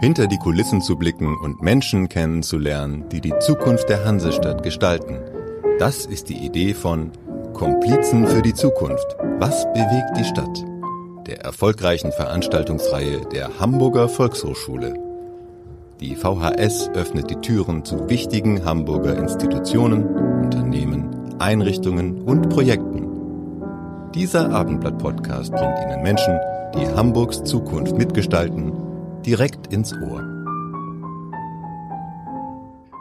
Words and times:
hinter 0.00 0.26
die 0.26 0.38
Kulissen 0.38 0.80
zu 0.80 0.96
blicken 0.96 1.36
und 1.38 1.62
Menschen 1.62 2.08
kennenzulernen, 2.08 3.08
die 3.10 3.20
die 3.20 3.34
Zukunft 3.40 3.88
der 3.88 4.04
Hansestadt 4.04 4.62
gestalten. 4.62 5.18
Das 5.78 6.06
ist 6.06 6.28
die 6.28 6.44
Idee 6.44 6.74
von 6.74 7.12
Komplizen 7.54 8.26
für 8.26 8.42
die 8.42 8.54
Zukunft. 8.54 9.16
Was 9.38 9.64
bewegt 9.72 10.16
die 10.18 10.24
Stadt? 10.24 10.64
Der 11.26 11.40
erfolgreichen 11.40 12.12
Veranstaltungsreihe 12.12 13.22
der 13.32 13.58
Hamburger 13.58 14.08
Volkshochschule. 14.08 14.94
Die 16.00 16.14
VHS 16.14 16.90
öffnet 16.90 17.30
die 17.30 17.36
Türen 17.36 17.84
zu 17.84 18.08
wichtigen 18.10 18.64
Hamburger 18.64 19.16
Institutionen, 19.16 20.04
Unternehmen, 20.44 21.08
Einrichtungen 21.38 22.20
und 22.20 22.50
Projekten. 22.50 23.08
Dieser 24.14 24.50
Abendblatt-Podcast 24.50 25.52
bringt 25.52 25.78
Ihnen 25.78 26.02
Menschen, 26.02 26.38
die 26.74 26.86
Hamburgs 26.86 27.42
Zukunft 27.44 27.96
mitgestalten 27.96 28.85
direkt 29.26 29.72
ins 29.72 29.92
Ohr. 29.92 30.22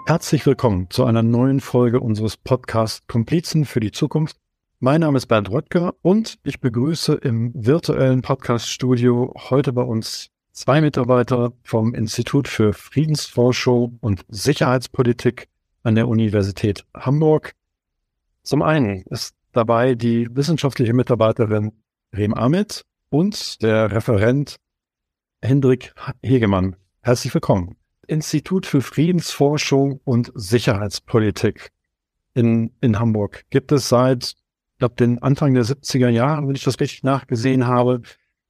Herzlich 0.08 0.44
willkommen 0.48 0.90
zu 0.90 1.06
einer 1.06 1.22
neuen 1.22 1.60
Folge 1.60 2.00
unseres 2.00 2.36
Podcasts 2.36 3.06
Komplizen 3.06 3.64
für 3.64 3.80
die 3.80 3.92
Zukunft. 3.92 4.38
Mein 4.80 5.02
Name 5.02 5.18
ist 5.18 5.28
Bernd 5.28 5.52
Röttger 5.52 5.94
und 6.02 6.40
ich 6.44 6.60
begrüße 6.60 7.14
im 7.14 7.52
virtuellen 7.54 8.24
Podcaststudio 8.24 9.36
heute 9.52 9.72
bei 9.72 9.84
uns 9.84 10.32
zwei 10.52 10.82
Mitarbeiter 10.82 11.54
vom 11.64 11.94
Institut 11.94 12.48
für 12.48 12.74
Friedensforschung 12.74 14.00
und 14.02 14.26
Sicherheitspolitik 14.28 15.48
an 15.84 15.94
der 15.94 16.08
Universität 16.08 16.86
Hamburg. 16.96 17.54
Zum 18.42 18.64
einen 18.64 19.04
ist 19.12 19.36
dabei 19.52 19.94
die 19.94 20.28
wissenschaftliche 20.36 20.94
Mitarbeiterin 20.94 21.72
Rem 22.16 22.34
Amit 22.34 22.84
und 23.12 23.62
der 23.62 23.92
Referent 23.92 24.55
Hendrik 25.45 25.94
Hegemann. 26.23 26.76
Herzlich 27.02 27.34
willkommen. 27.34 27.76
Institut 28.08 28.65
für 28.65 28.82
Friedensforschung 28.82 29.99
und 30.04 30.32
Sicherheitspolitik 30.34 31.71
in, 32.34 32.71
in 32.82 32.99
Hamburg 32.99 33.46
gibt 33.52 33.71
es 33.71 33.87
seit, 33.87 34.24
ich 34.24 34.77
glaube, 34.79 34.96
den 34.96 35.21
Anfang 35.21 35.54
der 35.54 35.63
70er 35.63 36.10
Jahre, 36.10 36.48
wenn 36.48 36.55
ich 36.55 36.63
das 36.63 36.79
richtig 36.79 37.04
nachgesehen 37.04 37.68
habe. 37.68 38.02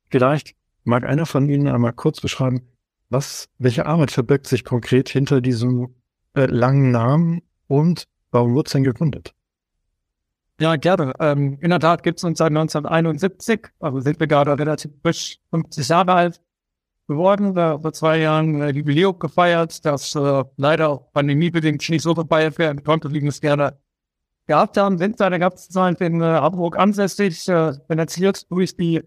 Vielleicht 0.09 0.55
mag 0.85 1.03
einer 1.03 1.25
von 1.25 1.49
Ihnen 1.49 1.67
einmal 1.67 1.93
kurz 1.93 2.21
beschreiben, 2.21 2.61
was, 3.09 3.49
welche 3.57 3.85
Arbeit 3.85 4.11
verbirgt 4.11 4.47
sich 4.47 4.63
konkret 4.63 5.09
hinter 5.09 5.41
diesem 5.41 5.95
äh, 6.33 6.45
langen 6.45 6.91
Namen 6.91 7.41
und 7.67 8.07
warum 8.31 8.53
wurde 8.53 8.67
es 8.67 8.73
denn 8.73 8.83
gegründet? 8.83 9.33
Ja, 10.61 10.77
gerne. 10.77 11.11
Ähm, 11.19 11.57
in 11.59 11.69
der 11.69 11.79
Tat 11.81 12.03
gibt 12.03 12.19
es 12.19 12.23
uns 12.23 12.37
seit 12.37 12.51
1971, 12.51 13.67
also 13.79 13.99
sind 13.99 14.19
wir 14.19 14.27
gerade 14.27 14.57
relativ 14.57 14.91
frisch 15.01 15.39
50 15.51 15.89
Jahre 15.89 16.13
alt 16.13 16.41
geworden. 17.07 17.53
Da 17.55 17.79
vor 17.79 17.93
zwei 17.93 18.19
Jahren 18.19 18.61
äh, 18.61 18.69
Jubiläum 18.69 19.17
gefeiert, 19.19 19.85
das 19.85 20.15
äh, 20.15 20.43
leider 20.57 20.97
pandemiebedingt 21.13 21.89
nicht 21.89 22.01
so 22.01 22.13
gefeiert 22.13 22.57
werden 22.57 22.83
konnte, 22.83 23.11
wie 23.13 23.21
wir 23.21 23.29
es 23.29 23.41
gerne 23.41 23.77
gehabt 24.47 24.77
haben. 24.77 24.97
Sind 24.97 25.17
seine 25.17 25.39
ganzen 25.39 25.71
Zeit 25.71 26.01
in 26.01 26.21
äh, 26.21 26.25
Hamburg 26.25 26.77
ansässig, 26.77 27.47
äh, 27.47 27.73
finanziert 27.87 28.49
durch 28.51 28.75
die 28.75 29.01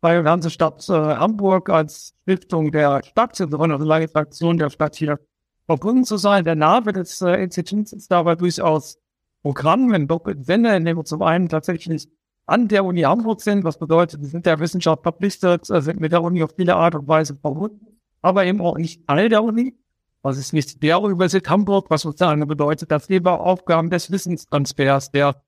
Freie 0.00 0.24
Hansestadt 0.24 0.86
äh, 0.88 0.92
Hamburg 0.92 1.70
als 1.70 2.14
Stiftung 2.22 2.70
der 2.70 3.02
Stadt, 3.04 3.40
eine 3.40 3.76
lange 3.78 4.08
Fraktion 4.08 4.58
der 4.58 4.68
Stadt 4.68 4.96
hier 4.96 5.18
verbunden 5.66 6.04
zu 6.04 6.18
sein. 6.18 6.44
Der 6.44 6.56
Name 6.56 6.92
des 6.92 7.20
äh, 7.22 7.42
Instituts 7.42 7.92
ist 7.92 8.10
dabei 8.10 8.34
durchaus 8.34 8.98
Programm, 9.42 9.90
wenn 9.92 10.06
doppelt 10.06 10.44
Sinne, 10.44 10.76
in 10.76 10.84
dem 10.84 10.98
wir 10.98 11.04
zum 11.04 11.22
einen 11.22 11.48
tatsächlich 11.48 12.08
an 12.46 12.68
der 12.68 12.84
Uni 12.84 13.02
Hamburg 13.02 13.40
sind, 13.40 13.64
was 13.64 13.78
bedeutet, 13.78 14.20
wir 14.20 14.28
sind 14.28 14.46
der 14.46 14.58
Wissenschaft 14.60 15.02
verpflichtet, 15.02 15.68
äh, 15.70 15.80
sind 15.80 16.00
mit 16.00 16.12
der 16.12 16.22
Uni 16.22 16.42
auf 16.42 16.52
viele 16.56 16.76
Art 16.76 16.94
und 16.94 17.08
Weise 17.08 17.36
verbunden, 17.36 17.98
aber 18.22 18.44
eben 18.44 18.60
auch 18.60 18.76
nicht 18.76 19.06
Teil 19.06 19.28
der 19.28 19.42
Uni. 19.42 19.74
Was 20.22 20.38
ist 20.38 20.52
nicht 20.52 20.82
der 20.82 21.00
Universität 21.02 21.48
Hamburg, 21.50 21.90
was 21.90 22.02
sozusagen 22.02 22.46
bedeutet, 22.46 22.90
dass 22.90 23.08
wir 23.10 23.26
Aufgaben 23.26 23.90
des 23.90 24.10
Wissenstransfers, 24.10 25.10
der 25.10 25.42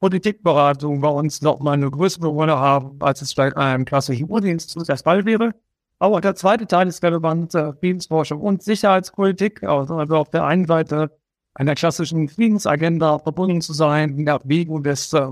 Politikberatung 0.00 1.00
bei 1.00 1.08
uns 1.08 1.42
nochmal 1.42 1.74
eine 1.74 1.90
größere 1.90 2.26
Rolle 2.26 2.58
haben, 2.58 2.96
als 3.00 3.22
es 3.22 3.34
vielleicht 3.34 3.56
einem 3.56 3.84
klassischen 3.84 4.28
Uni-Institut 4.28 4.88
der 4.88 4.96
Fall 4.96 5.24
wäre. 5.26 5.54
Aber 5.98 6.20
der 6.20 6.34
zweite 6.34 6.66
Teil 6.66 6.88
ist 6.88 7.04
relevant, 7.04 7.54
äh, 7.54 7.72
Friedensforschung 7.74 8.40
und 8.40 8.62
Sicherheitspolitik. 8.62 9.62
Also, 9.62 9.94
also 9.94 10.16
auf 10.16 10.30
der 10.30 10.44
einen 10.44 10.66
Seite 10.66 11.16
einer 11.54 11.76
klassischen 11.76 12.28
Friedensagenda 12.28 13.20
verbunden 13.20 13.60
zu 13.60 13.72
sein, 13.72 14.18
in 14.18 14.24
der 14.24 14.34
Abwägung 14.34 14.82
des 14.82 15.12
äh, 15.12 15.28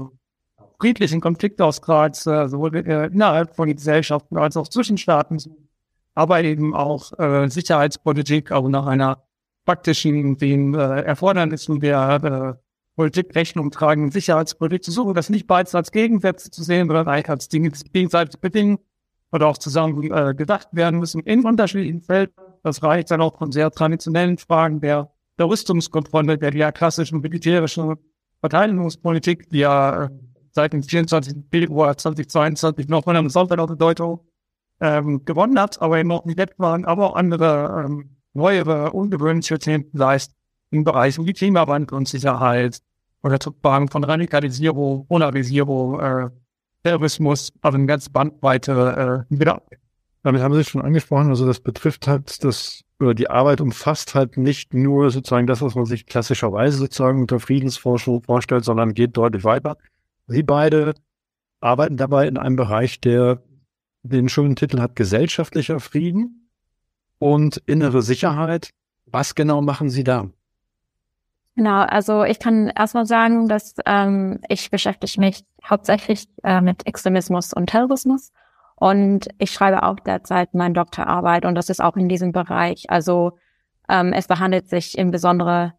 friedlichen 0.80 1.20
Konfliktausgrads, 1.20 2.26
äh, 2.26 2.48
sowohl 2.48 2.74
äh, 2.76 3.06
innerhalb 3.06 3.54
von 3.54 3.68
Gesellschaften 3.68 4.38
als 4.38 4.56
auch 4.56 4.68
zwischen 4.68 4.98
Staaten, 4.98 5.38
aber 6.14 6.42
eben 6.42 6.74
auch 6.74 7.18
äh, 7.18 7.48
Sicherheitspolitik, 7.48 8.50
also 8.50 8.68
nach 8.68 8.86
einer 8.86 9.22
praktischen, 9.64 10.36
den 10.36 10.74
äh, 10.74 11.02
Erfordernissen 11.02 11.80
der 11.80 12.56
äh, 12.58 12.62
Politik 12.96 13.34
Rechnung 13.34 13.70
tragen, 13.70 14.10
Sicherheitspolitik 14.10 14.84
zu 14.84 14.90
suchen, 14.90 15.14
das 15.14 15.30
nicht 15.30 15.46
beides 15.46 15.74
als 15.74 15.92
Gegensätze 15.92 16.50
zu 16.50 16.62
sehen, 16.62 16.88
sondern 16.88 17.08
eigentlich 17.08 17.30
als 17.30 17.48
Dinge, 17.48 17.70
die 17.70 17.90
gegenseitig 17.90 18.40
bedingen 18.40 18.78
oder 19.32 19.46
auch 19.46 19.58
zusammen 19.58 20.02
äh, 20.10 20.34
gedacht 20.34 20.68
werden 20.72 20.98
müssen 20.98 21.20
in 21.20 21.44
unterschiedlichen 21.44 22.02
Feldern. 22.02 22.34
Das 22.62 22.82
reicht 22.82 23.10
dann 23.10 23.20
auch 23.20 23.38
von 23.38 23.52
sehr 23.52 23.70
traditionellen 23.70 24.38
Fragen 24.38 24.80
der, 24.80 25.12
der 25.38 25.48
Rüstungskontrolle, 25.48 26.36
der, 26.36 26.50
der 26.50 26.72
klassischen 26.72 27.20
militärischen 27.20 27.96
Verteidigungspolitik, 28.40 29.48
die 29.50 29.58
ja 29.58 30.04
äh, 30.04 30.08
seit 30.52 30.72
dem 30.72 30.82
24. 30.82 31.36
Februar 31.50 31.96
2022 31.96 32.88
noch 32.88 33.04
von 33.04 33.16
einem 33.16 33.30
Sonderbedeutung 33.30 34.20
ähm, 34.80 35.24
gewonnen 35.24 35.58
hat, 35.58 35.80
aber 35.80 35.98
eben 35.98 36.08
noch 36.08 36.24
nicht 36.24 36.38
nett 36.38 36.58
waren, 36.58 36.84
aber 36.84 37.10
auch 37.10 37.16
andere 37.16 37.84
ähm, 37.86 38.16
neuere, 38.32 38.92
ungewöhnliche 38.92 39.58
Themen 39.58 39.86
leisten 39.92 40.34
im 40.70 40.84
Bereich 40.84 41.18
wie 41.18 41.32
Klimawandel 41.32 41.96
und 41.96 42.08
Sicherheit 42.08 42.80
oder 43.22 43.38
Fragen 43.62 43.88
von 43.88 44.04
Radikalisierung, 44.04 45.06
Polarisierung, 45.06 46.00
äh, 46.00 46.30
Terrorismus, 46.82 47.52
also 47.60 47.76
eine 47.76 47.86
ganz 47.86 48.08
Bandbreite 48.08 49.26
äh, 49.30 49.38
wieder. 49.38 49.62
Damit 50.22 50.42
haben 50.42 50.54
Sie 50.54 50.64
schon 50.64 50.82
angesprochen, 50.82 51.28
also 51.28 51.46
das 51.46 51.60
betrifft 51.60 52.06
halt 52.06 52.44
das, 52.44 52.82
oder 52.98 53.14
die 53.14 53.30
Arbeit 53.30 53.60
umfasst 53.60 54.14
halt 54.14 54.36
nicht 54.36 54.74
nur 54.74 55.10
sozusagen 55.10 55.46
das, 55.46 55.62
was 55.62 55.74
man 55.74 55.86
sich 55.86 56.06
klassischerweise 56.06 56.78
sozusagen 56.78 57.22
unter 57.22 57.40
Friedensforschung 57.40 58.22
vorstellt, 58.22 58.64
sondern 58.64 58.94
geht 58.94 59.16
deutlich 59.16 59.44
weiter. 59.44 59.76
Sie 60.30 60.44
beide 60.44 60.94
arbeiten 61.60 61.96
dabei 61.96 62.28
in 62.28 62.38
einem 62.38 62.54
Bereich, 62.54 63.00
der 63.00 63.42
den 64.04 64.28
schönen 64.28 64.54
Titel 64.54 64.80
hat 64.80 64.94
gesellschaftlicher 64.94 65.80
Frieden 65.80 66.48
und 67.18 67.56
innere 67.66 68.00
Sicherheit. 68.00 68.70
Was 69.06 69.34
genau 69.34 69.60
machen 69.60 69.90
Sie 69.90 70.04
da? 70.04 70.28
Genau, 71.56 71.80
also 71.80 72.22
ich 72.22 72.38
kann 72.38 72.68
erstmal 72.68 73.06
sagen, 73.06 73.48
dass 73.48 73.74
ähm, 73.86 74.40
ich 74.48 74.70
beschäftige 74.70 75.20
mich 75.20 75.44
hauptsächlich 75.68 76.28
äh, 76.44 76.60
mit 76.60 76.86
Extremismus 76.86 77.52
und 77.52 77.66
Terrorismus 77.66 78.30
und 78.76 79.26
ich 79.38 79.50
schreibe 79.50 79.82
auch 79.82 79.98
derzeit 79.98 80.54
meine 80.54 80.74
Doktorarbeit 80.74 81.44
und 81.44 81.56
das 81.56 81.70
ist 81.70 81.82
auch 81.82 81.96
in 81.96 82.08
diesem 82.08 82.30
Bereich. 82.30 82.88
Also 82.88 83.36
ähm, 83.88 84.12
es 84.12 84.28
behandelt 84.28 84.68
sich 84.68 84.96
im 84.96 85.10
Besonderen 85.10 85.72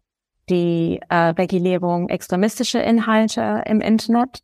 die 0.48 1.00
äh, 1.08 1.14
Regulierung 1.14 2.08
extremistischer 2.08 2.82
Inhalte 2.82 3.62
im 3.66 3.80
Internet. 3.80 4.40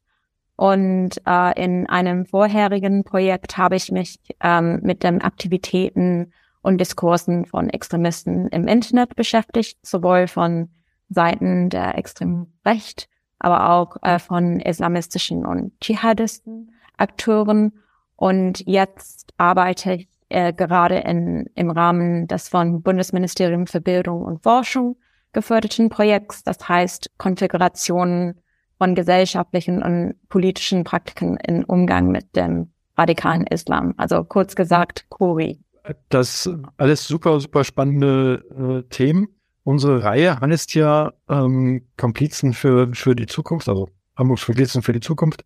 Und 0.56 1.20
äh, 1.25 1.62
in 1.62 1.88
einem 1.88 2.26
vorherigen 2.26 3.04
Projekt 3.04 3.56
habe 3.56 3.76
ich 3.76 3.92
mich 3.92 4.19
ähm, 4.41 4.81
mit 4.82 5.04
den 5.04 5.22
Aktivitäten 5.22 6.32
und 6.62 6.78
Diskursen 6.78 7.44
von 7.44 7.70
Extremisten 7.70 8.48
im 8.48 8.66
Internet 8.66 9.14
beschäftigt, 9.14 9.78
sowohl 9.87 10.26
von 10.26 10.69
Seiten 11.08 11.70
der 11.70 11.97
extremen 11.97 12.58
Recht, 12.66 13.08
aber 13.38 13.70
auch 13.70 13.97
äh, 14.03 14.19
von 14.19 14.60
islamistischen 14.60 15.47
und 15.47 15.72
Dschihadisten, 15.81 16.72
Akteuren. 16.97 17.72
Und 18.16 18.66
jetzt 18.66 19.32
arbeite 19.37 19.94
ich 19.94 20.08
äh, 20.28 20.53
gerade 20.53 20.97
in, 20.97 21.49
im 21.55 21.70
Rahmen 21.70 22.26
des 22.26 22.49
von 22.49 22.82
Bundesministerium 22.82 23.67
für 23.67 23.81
Bildung 23.81 24.22
und 24.22 24.43
Forschung 24.43 24.96
geförderten 25.32 25.88
Projekts, 25.88 26.42
das 26.42 26.69
heißt 26.69 27.10
Konfigurationen 27.19 28.40
von 28.78 28.94
gesellschaftlichen 28.94 29.82
und 29.82 30.14
politischen 30.28 30.84
Praktiken 30.84 31.36
im 31.36 31.64
Umgang 31.64 32.08
mit 32.08 32.36
dem 32.36 32.72
radikalen 32.96 33.46
Islam. 33.46 33.94
Also 33.96 34.25
kurz 34.25 34.54
gesagt, 34.54 35.06
Kuri. 35.08 35.60
Das 36.08 36.50
alles 36.76 37.06
super, 37.06 37.40
super 37.40 37.64
spannende 37.64 38.84
äh, 38.86 38.88
Themen. 38.88 39.28
Unsere 39.64 40.02
Reihe 40.02 40.40
heißt 40.40 40.75
ja 40.75 41.12
ähm, 41.28 41.86
Komplizen 41.96 42.52
für, 42.52 42.94
für 42.94 43.14
die 43.14 43.26
Zukunft, 43.26 43.69
also 43.69 43.88
Hamburgs 44.16 44.44
Komplizen 44.46 44.82
für 44.82 44.92
die 44.92 45.00
Zukunft. 45.00 45.44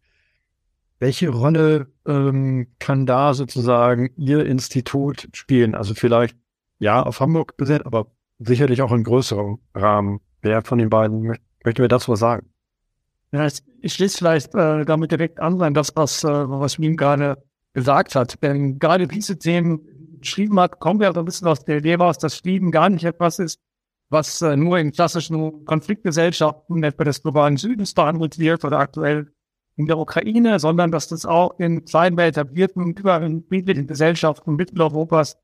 Welche 0.99 1.31
Rolle 1.31 1.89
ähm, 2.07 2.69
kann 2.79 3.07
da 3.07 3.35
sozusagen 3.35 4.11
Ihr 4.17 4.47
Institut 4.47 5.29
spielen? 5.33 5.75
Also 5.75 5.95
vielleicht 5.95 6.37
ja 6.79 7.03
auf 7.03 7.21
Hamburg 7.21 7.57
besetzt, 7.57 7.87
aber 7.87 8.07
sicherlich 8.45 8.83
auch 8.83 8.93
in 8.93 9.05
größerem 9.05 9.59
Rahmen. 9.75 10.21
Wer 10.41 10.63
von 10.63 10.79
den 10.79 10.91
beiden 10.91 11.37
möchte 11.65 11.83
mir 11.83 11.89
das 11.89 12.09
was 12.09 12.19
sagen? 12.19 12.49
Ja, 13.33 13.47
ich 13.81 13.93
schließe 13.95 14.19
vielleicht 14.19 14.55
äh, 14.55 14.85
damit 14.85 15.11
direkt 15.11 15.41
an, 15.41 15.73
das, 15.73 15.95
was, 15.97 16.25
äh, 16.25 16.29
was 16.29 16.79
Mim 16.79 16.97
gerade 16.97 17.43
gesagt 17.73 18.15
hat. 18.15 18.43
Denn 18.43 18.79
gerade 18.79 19.09
diese 19.09 19.39
Themen, 19.39 19.81
beschrieben 20.23 20.59
hat, 20.59 20.81
kommen 20.81 21.01
wir 21.01 21.13
so 21.13 21.21
ein 21.21 21.25
bisschen 21.27 21.49
aus 21.49 21.65
der 21.65 21.79
Idee 21.79 21.97
raus, 21.97 22.17
dass 22.17 22.37
Frieden 22.37 22.71
gar 22.71 22.89
nicht 22.89 23.05
etwas 23.05 23.39
ist, 23.39 23.61
was 24.09 24.41
äh, 24.41 24.57
nur 24.57 24.79
in 24.79 24.93
klassischen 24.93 25.65
Konfliktgesellschaften, 25.67 26.83
etwa 26.83 27.05
des 27.05 27.23
globalen 27.23 27.59
Südens 27.59 27.93
behandelt 27.93 28.39
wird 28.39 28.65
oder 28.65 28.79
aktuell 28.79 29.33
in 29.77 29.87
der 29.87 29.99
Ukraine, 29.99 30.59
sondern 30.59 30.91
dass 30.91 31.09
das 31.09 31.27
auch 31.27 31.59
in 31.59 31.85
kleinen 31.85 32.19
etablierten, 32.19 32.93
überall 32.93 33.43
friedlichen 33.49 33.87
Gesellschaften 33.87 34.57
Mitteleuropas 34.57 35.39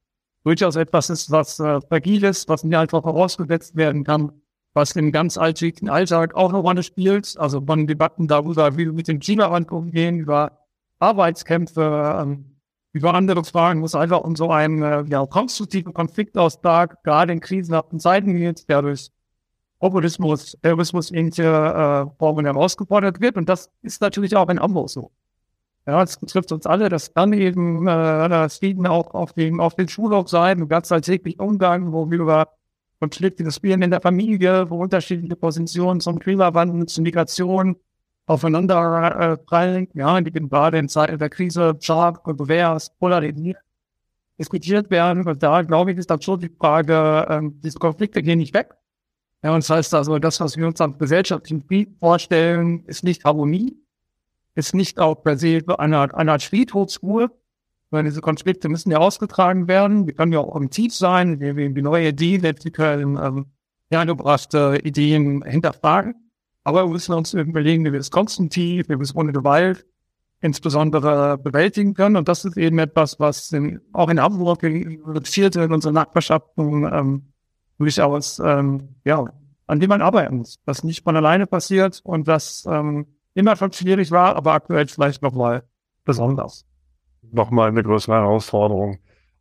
durchaus 0.49 0.77
etwas 0.77 1.11
ist, 1.11 1.31
was 1.31 1.61
äh, 1.61 1.81
fragil 1.83 2.25
ist, 2.25 2.49
was 2.49 2.65
nicht 2.65 2.77
einfach 2.77 3.03
vorausgesetzt 3.03 3.77
werden 3.77 4.03
kann, 4.03 4.33
was 4.73 4.97
im 4.97 5.13
ganz 5.13 5.37
alltäglichen 5.37 5.91
Alltag 5.91 6.35
auch 6.35 6.49
eine 6.49 6.59
Rolle 6.59 6.83
spielt. 6.83 7.37
Also 7.39 7.61
von 7.61 7.87
Debatten 7.87 8.29
darüber, 8.29 8.73
wie 8.79 8.87
wir 8.87 8.93
mit 8.95 9.09
dem 9.09 9.21
Klimawandel 9.21 9.75
umgehen, 9.75 10.21
über 10.21 10.59
Arbeitskämpfe, 11.01 12.23
ähm, 12.23 12.57
über 12.93 13.13
andere 13.13 13.45
Fragen, 13.45 13.83
wo 13.83 13.85
es 13.85 13.95
einfach 13.95 14.23
um 14.23 14.37
so 14.37 14.51
einen 14.51 14.83
äh, 14.83 15.05
ja, 15.11 15.27
konstruktiven 15.27 15.93
Konfliktaustrag, 15.93 17.03
gerade 17.05 17.35
in 17.35 17.41
krisenhaften 17.41 18.01
Zeiten 18.01 18.35
geht, 18.35 18.69
der 18.71 18.81
durch 18.81 19.11
Populismus, 19.81 20.57
Terrorismus 20.63 21.13
ähnliche 21.13 21.45
äh, 21.45 22.19
Formen 22.19 22.47
herausgefordert 22.47 23.21
wird. 23.21 23.37
Und 23.37 23.51
das 23.51 23.71
ist 23.83 24.01
natürlich 24.01 24.35
auch 24.35 24.49
in 24.49 24.61
Hamburg 24.61 24.89
so. 24.89 25.13
Ja, 25.89 26.03
es 26.03 26.19
betrifft 26.19 26.53
uns 26.53 26.67
alle, 26.67 26.91
das 26.91 27.15
kann 27.15 27.33
eben 27.33 27.89
äh, 27.89 28.29
das 28.29 28.59
Frieden 28.59 28.87
auch 28.87 29.15
auf 29.15 29.33
dem, 29.33 29.59
auf 29.59 29.75
den 29.75 29.89
Schulhof 29.89 30.29
sein, 30.29 30.59
im 30.59 30.69
ganz 30.69 30.93
alltäglichen 30.93 31.41
Umgang, 31.41 31.93
wo 31.93 32.11
wir 32.11 32.19
über 32.19 32.49
Konflikte 33.01 33.43
des 33.43 33.57
Spielen 33.57 33.81
in 33.81 33.91
der 33.91 34.03
Familie, 34.03 34.69
wo 34.69 34.83
unterschiedliche 34.83 35.35
Positionen 35.37 36.01
zum 36.01 36.19
Klimawandel, 36.19 36.85
zur 36.87 37.05
Migration 37.05 37.77
aufeinander 38.27 39.19
äh, 39.19 39.37
prallen, 39.39 39.89
ja, 39.95 40.21
die 40.21 40.31
gerade 40.31 40.77
in 40.77 40.91
Zeiten 40.91 41.19
der 41.19 41.31
Krise 41.31 41.75
scharf, 41.81 42.23
kontrovers, 42.23 42.95
polarisiert 42.99 43.57
diskutiert 44.39 44.91
werden. 44.91 45.27
Und 45.27 45.43
da, 45.43 45.63
glaube 45.63 45.93
ich, 45.93 45.99
ist 45.99 46.11
dann 46.11 46.23
schon 46.23 46.41
die 46.41 46.49
Frage, 46.49 47.27
ähm, 47.29 47.61
diese 47.63 47.79
Konflikte 47.79 48.23
gehen 48.23 48.39
nicht 48.39 48.55
weg. 48.55 48.75
Ja, 49.43 49.55
und 49.55 49.65
das 49.65 49.71
heißt 49.71 49.95
also, 49.95 50.19
das, 50.19 50.39
was 50.41 50.57
wir 50.57 50.67
uns 50.67 50.81
am 50.81 50.99
gesellschaftlichen 50.99 51.63
Frieden 51.67 51.97
vorstellen, 51.99 52.85
ist 52.87 53.05
nicht 53.05 53.25
Harmonie, 53.25 53.77
ist 54.59 54.75
nicht 54.75 54.99
auch 54.99 55.23
per 55.23 55.39
se 55.39 55.63
eine 55.79 55.99
Art, 55.99 56.15
eine 56.15 56.33
Art 56.33 56.43
Friedhofsruhe, 56.43 57.31
weil 57.91 58.05
diese 58.05 58.21
Konflikte 58.21 58.69
müssen 58.69 58.91
ja 58.91 58.99
ausgetragen 58.99 59.69
werden. 59.69 60.07
Wir 60.07 60.15
können 60.15 60.33
ja 60.33 60.41
auch 60.41 60.57
im 60.57 60.69
Tief 60.69 60.93
sein, 60.95 61.39
wir 61.39 61.55
die 61.55 61.83
neue 61.83 62.09
Ideen 62.09 62.45
entwickeln, 62.45 63.17
ähm, 63.23 63.47
ja, 63.91 64.05
gebrachte 64.05 64.81
Ideen 64.83 65.43
hinterfragen. 65.43 66.15
Aber 66.65 66.85
wir 66.85 66.93
müssen 66.93 67.15
uns 67.15 67.33
überlegen, 67.35 67.85
wie 67.85 67.93
wir 67.93 68.01
es 68.01 68.11
konstruktiv, 68.11 68.89
wie 68.89 68.97
wir 68.99 69.01
es 69.01 69.15
ohne 69.15 69.33
Gewalt 69.33 69.87
insbesondere 70.41 71.39
bewältigen 71.39 71.95
können. 71.95 72.17
Und 72.17 72.29
das 72.29 72.45
ist 72.45 72.57
eben 72.57 72.79
etwas, 72.79 73.19
was 73.19 73.53
in, 73.53 73.81
auch 73.93 74.09
in 74.09 74.21
Hamburg, 74.21 74.61
vierte 75.25 75.63
in 75.63 75.73
unseren 75.73 75.95
Nachbarschaften 75.95 76.85
ähm, 76.93 77.33
durchaus, 77.79 78.41
ähm, 78.41 78.97
ja, 79.05 79.25
an 79.67 79.81
dem 79.81 79.89
man 79.89 80.03
arbeiten 80.03 80.39
muss. 80.39 80.59
Was 80.65 80.83
nicht 80.83 81.05
von 81.05 81.17
alleine 81.17 81.47
passiert 81.47 82.01
und 82.05 82.29
das 82.29 82.67
ähm, 82.69 83.07
immer 83.39 83.57
schon 83.57 83.73
schwierig 83.73 84.11
war, 84.11 84.37
aber 84.37 84.53
aktuell 84.53 84.87
vielleicht 84.89 85.23
nochmal 85.23 85.63
besonders. 86.05 86.65
Nochmal 87.31 87.69
eine 87.69 87.83
größere 87.83 88.17
Herausforderung 88.17 88.99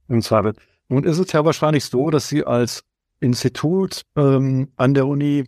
im 0.08 0.22
Zweifel. 0.22 0.54
Nun 0.90 1.04
ist 1.04 1.20
es 1.20 1.32
ja 1.32 1.44
wahrscheinlich 1.44 1.86
so, 1.86 2.10
dass 2.10 2.30
Sie 2.30 2.46
als 2.46 2.84
Institut 3.20 4.04
ähm, 4.16 4.72
an 4.76 4.94
der 4.94 5.08
Uni 5.08 5.46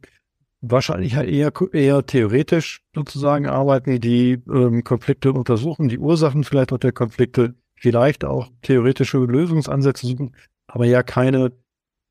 wahrscheinlich 0.62 1.14
eher, 1.14 1.54
eher 1.72 2.06
theoretisch 2.06 2.82
sozusagen 2.94 3.48
arbeiten, 3.48 4.02
die 4.02 4.42
ähm, 4.52 4.84
Konflikte 4.84 5.32
untersuchen, 5.32 5.88
die 5.88 6.00
Ursachen 6.00 6.44
vielleicht 6.44 6.74
auch 6.74 6.80
der 6.80 6.92
Konflikte, 6.92 7.56
vielleicht 7.76 8.26
auch 8.26 8.50
theoretische 8.62 9.20
Lösungsansätze 9.20 10.08
suchen, 10.08 10.36
aber 10.68 10.86
ja 10.86 11.04
keine 11.04 11.54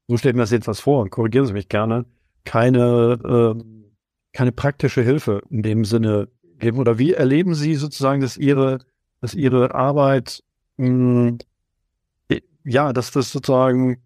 so 0.09 0.17
stellt 0.17 0.37
mir 0.37 0.43
das 0.43 0.51
jetzt 0.51 0.67
was 0.67 0.81
vor, 0.81 1.09
korrigieren 1.11 1.47
Sie 1.47 1.53
mich 1.53 1.69
gerne, 1.69 2.07
keine, 2.45 3.19
äh, 3.23 3.78
keine 4.33 4.53
praktische 4.53 5.03
Hilfe 5.03 5.43
in 5.51 5.63
dem 5.63 5.85
Sinne 5.85 6.29
geben? 6.59 6.79
Oder 6.79 6.99
wie 6.99 7.13
erleben 7.13 7.55
Sie 7.55 7.75
sozusagen, 7.75 8.21
dass 8.21 8.37
Ihre, 8.37 8.79
dass 9.21 9.35
Ihre 9.35 9.75
Arbeit, 9.75 10.43
mh, 10.77 11.39
hm, 12.29 12.41
ja, 12.65 12.93
dass 12.93 13.11
das 13.11 13.33
sozusagen 13.33 14.03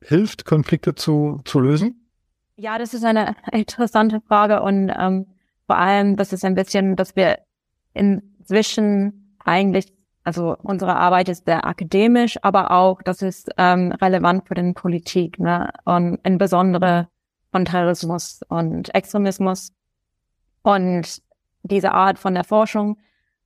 hilft, 0.00 0.44
Konflikte 0.44 0.94
zu, 0.94 1.40
zu 1.44 1.60
lösen? 1.60 2.08
Ja, 2.56 2.78
das 2.78 2.94
ist 2.94 3.04
eine 3.04 3.36
interessante 3.52 4.20
Frage 4.20 4.62
und 4.62 4.92
ähm, 4.96 5.26
vor 5.66 5.78
allem, 5.78 6.16
das 6.16 6.32
ist 6.32 6.44
ein 6.44 6.54
bisschen, 6.54 6.96
dass 6.96 7.16
wir 7.16 7.38
inzwischen 7.94 9.36
eigentlich 9.38 9.94
also 10.24 10.56
unsere 10.62 10.96
Arbeit 10.96 11.28
ist 11.28 11.44
sehr 11.44 11.66
akademisch, 11.66 12.38
aber 12.42 12.70
auch 12.70 13.02
das 13.02 13.20
ist 13.20 13.50
ähm, 13.58 13.92
relevant 13.92 14.48
für 14.48 14.54
den 14.54 14.72
Politik, 14.72 15.38
ne? 15.38 15.70
Und 15.84 16.18
insbesondere 16.24 17.08
von 17.54 17.64
Terrorismus 17.64 18.40
und 18.48 18.92
Extremismus 18.96 19.70
und 20.62 21.22
diese 21.62 21.92
Art 21.92 22.18
von 22.18 22.34
der 22.34 22.42
Forschung, 22.42 22.98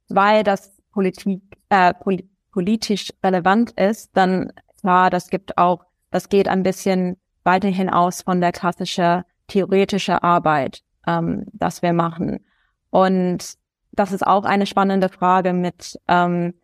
weil 0.08 0.44
das 0.44 0.80
Politik 0.92 1.42
äh, 1.68 1.92
pol 1.92 2.16
politisch 2.50 3.10
relevant 3.22 3.72
ist, 3.72 4.16
dann 4.16 4.50
klar, 4.80 5.10
das 5.10 5.28
gibt 5.28 5.58
auch, 5.58 5.84
das 6.10 6.30
geht 6.30 6.48
ein 6.48 6.62
bisschen 6.62 7.18
weiter 7.44 7.68
hinaus 7.68 8.22
von 8.22 8.40
der 8.40 8.52
klassischen 8.52 9.24
theoretischen 9.46 10.14
Arbeit, 10.14 10.80
ähm, 11.06 11.44
das 11.52 11.82
wir 11.82 11.92
machen. 11.92 12.40
Und 12.88 13.58
das 13.92 14.12
ist 14.12 14.26
auch 14.26 14.44
eine 14.44 14.64
spannende 14.64 15.10
Frage 15.10 15.52
mit 15.52 16.00
ähm, 16.08 16.54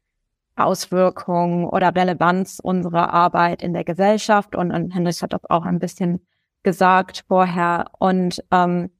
Auswirkung 0.57 1.69
oder 1.69 1.95
Relevanz 1.95 2.59
unserer 2.63 3.13
Arbeit 3.13 3.63
in 3.63 3.75
der 3.75 3.85
Gesellschaft. 3.85 4.57
Und, 4.57 4.73
und 4.73 4.93
Henrich 4.95 5.21
hat 5.21 5.35
das 5.35 5.45
auch 5.51 5.67
ein 5.67 5.79
bisschen 5.79 6.27
gesagt 6.65 7.25
vorher. 7.29 7.87
Und 7.99 8.43
ähm, 8.51 8.91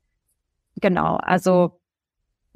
genau, 0.81 1.17
also 1.17 1.81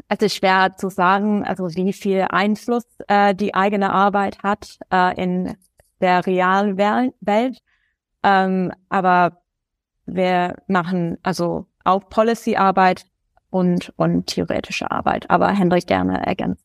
es 0.09 0.21
ist 0.21 0.37
schwer 0.37 0.77
zu 0.77 0.89
sagen, 0.89 1.45
also 1.45 1.75
wie 1.75 1.93
viel 1.93 2.27
Einfluss 2.31 2.85
äh, 3.09 3.35
die 3.35 3.55
eigene 3.55 3.93
Arbeit 3.93 4.43
hat 4.43 4.79
äh, 4.93 5.21
in 5.21 5.57
der 6.01 6.25
realen 6.25 6.79
Welt. 6.79 7.59
Ähm, 8.23 8.73
aber 8.89 9.43
wir 10.07 10.57
machen 10.69 11.19
also 11.23 11.67
auch 11.85 12.09
Policy-Arbeit 12.09 13.07
und, 13.51 13.93
und 13.97 14.27
theoretische 14.27 14.91
Arbeit. 14.91 15.29
Aber 15.31 15.49
Hendrik 15.49 15.87
gerne 15.87 16.25
ergänzen. 16.25 16.65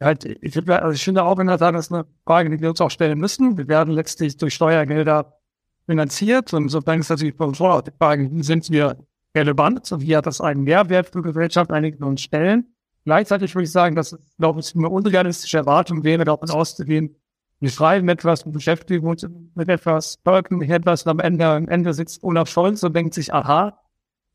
Ja, 0.00 0.12
ich, 0.12 0.52
finde, 0.52 0.82
also 0.82 0.94
ich 0.94 1.02
finde 1.02 1.24
auch 1.24 1.36
Tat, 1.36 1.60
das 1.60 1.86
ist 1.86 1.92
eine 1.92 2.04
Frage, 2.26 2.50
die 2.50 2.60
wir 2.60 2.68
uns 2.68 2.80
auch 2.80 2.90
stellen 2.90 3.18
müssen. 3.18 3.56
Wir 3.56 3.66
werden 3.66 3.94
letztlich 3.94 4.36
durch 4.36 4.54
Steuergelder 4.54 5.38
finanziert. 5.86 6.52
Und 6.52 6.64
insofern 6.64 7.00
ist 7.00 7.08
natürlich 7.08 7.36
bei 7.36 7.44
uns 7.44 7.60
auch 7.60 7.80
die 7.80 7.92
Frage, 7.98 8.30
wie 8.30 8.42
sind 8.42 8.70
wir 8.70 8.96
relevant 9.34 9.90
und 9.92 10.00
wie 10.02 10.16
hat 10.16 10.26
das 10.26 10.40
einen 10.40 10.62
Mehrwert 10.62 11.08
für 11.10 11.22
die 11.22 11.28
Gesellschaft, 11.28 11.70
einige 11.70 12.04
uns 12.04 12.22
stellen. 12.22 12.74
Gleichzeitig 13.04 13.54
würde 13.54 13.64
ich 13.64 13.72
sagen, 13.72 13.94
dass 13.94 14.12
es, 14.12 14.36
glaube 14.38 14.60
ich, 14.60 14.74
eine 14.74 14.88
unrealistische 14.88 15.58
Erwartung 15.58 16.02
wäre, 16.02 16.24
davon 16.24 16.50
auszugehen, 16.50 17.16
wir 17.58 17.70
schreiben 17.70 18.08
etwas 18.08 18.42
und 18.42 18.52
beschäftigen 18.52 19.06
uns 19.06 19.26
mit 19.54 19.68
etwas, 19.68 20.18
folgen 20.22 20.60
etwas 20.60 21.04
und 21.04 21.10
am 21.12 21.20
Ende, 21.20 21.46
am 21.46 21.68
Ende 21.68 21.94
sitzt 21.94 22.22
Olaf 22.22 22.50
Scholz 22.50 22.82
und 22.82 22.94
denkt 22.94 23.14
sich, 23.14 23.32
aha, 23.32 23.78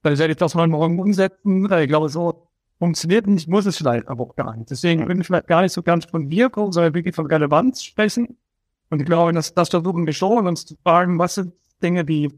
dann 0.02 0.18
werde 0.18 0.32
ich 0.32 0.38
das 0.38 0.56
mal 0.56 0.68
morgen 0.68 1.00
umsetzen. 1.00 1.72
Ich 1.72 1.88
glaube, 1.88 2.10
so 2.10 2.48
funktioniert 2.80 3.28
nicht, 3.28 3.48
muss 3.48 3.68
es 3.68 3.78
vielleicht 3.78 4.08
aber 4.08 4.24
auch 4.24 4.36
gar 4.36 4.56
nicht. 4.56 4.72
Deswegen 4.72 5.08
würde 5.08 5.22
ich 5.22 5.28
vielleicht 5.28 5.48
gar 5.48 5.62
nicht 5.62 5.74
so 5.74 5.84
ganz 5.84 6.06
von 6.06 6.32
Wirkung, 6.32 6.72
sondern 6.72 6.96
wirklich 6.96 7.14
von 7.14 7.28
Relevanz 7.28 7.84
sprechen. 7.84 8.38
Und 8.92 9.00
ich 9.00 9.06
glaube, 9.06 9.32
dass 9.32 9.54
das 9.54 9.70
versuchen 9.70 10.06
wir 10.06 10.14
schon, 10.14 10.48
uns 10.48 10.66
zu 10.66 10.76
fragen, 10.84 11.18
was 11.18 11.36
sind 11.36 11.54
Dinge, 11.82 12.06
die 12.06 12.30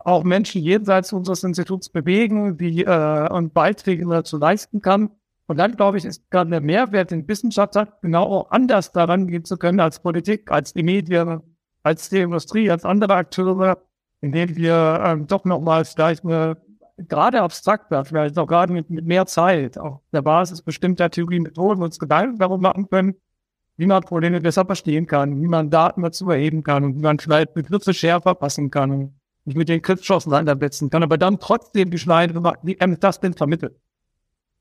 auch 0.00 0.24
Menschen 0.24 0.62
jenseits 0.62 1.12
unseres 1.12 1.44
Instituts 1.44 1.88
bewegen, 1.88 2.58
die 2.58 2.84
äh, 2.84 3.28
und 3.30 3.54
Beiträge 3.54 4.04
dazu 4.06 4.36
leisten 4.36 4.82
kann. 4.82 5.10
Und 5.46 5.58
dann, 5.58 5.76
glaube 5.76 5.98
ich, 5.98 6.04
ist 6.04 6.28
gerade 6.30 6.50
der 6.50 6.60
Mehrwert, 6.60 7.12
den 7.12 7.26
Wissenschaft 7.28 7.76
hat, 7.76 8.02
genau 8.02 8.24
auch 8.24 8.50
anders 8.50 8.92
daran 8.92 9.28
gehen 9.28 9.44
zu 9.44 9.56
können 9.56 9.80
als 9.80 10.00
Politik, 10.00 10.50
als 10.50 10.72
die 10.72 10.82
Medien, 10.82 11.40
als 11.82 12.08
die 12.08 12.18
Industrie, 12.18 12.70
als 12.70 12.84
andere 12.84 13.14
Akteure, 13.14 13.78
indem 14.20 14.56
wir 14.56 15.02
ähm, 15.04 15.26
doch 15.28 15.44
nochmal 15.44 15.84
vielleicht 15.84 16.24
eine 16.24 16.56
gerade 17.08 17.42
abstrakt 17.42 17.90
wird, 17.90 18.08
vielleicht 18.08 18.38
auch 18.38 18.46
gerade 18.46 18.72
mit, 18.72 18.90
mit 18.90 19.06
mehr 19.06 19.26
Zeit, 19.26 19.78
auf 19.78 20.00
der 20.12 20.22
Basis 20.22 20.62
bestimmter 20.62 21.10
Theorien, 21.10 21.44
Methoden 21.44 21.82
uns 21.82 21.98
Gedanken 21.98 22.38
darum 22.38 22.60
machen 22.60 22.88
können, 22.90 23.14
wie 23.80 23.86
man 23.86 24.02
Probleme 24.02 24.42
besser 24.42 24.66
verstehen 24.66 25.06
kann, 25.06 25.40
wie 25.40 25.48
man 25.48 25.70
Daten 25.70 26.02
dazu 26.02 26.28
erheben 26.28 26.62
kann 26.62 26.84
und 26.84 26.96
wie 26.96 27.00
man 27.00 27.18
vielleicht 27.18 27.54
Begriffe 27.54 27.94
schärfer 27.94 28.34
passen 28.34 28.70
kann 28.70 28.90
und 28.90 29.14
nicht 29.46 29.56
mit 29.56 29.70
den 29.70 29.80
Kritisch 29.80 30.10
auseinandersetzen 30.10 30.90
kann, 30.90 31.02
aber 31.02 31.16
dann 31.16 31.40
trotzdem 31.40 31.90
die 31.90 31.96
Schneide 31.96 32.34
wie 32.62 32.74
kann 32.74 32.92
ich 32.92 32.98
das 32.98 33.20
denn 33.20 33.32
vermitteln? 33.32 33.74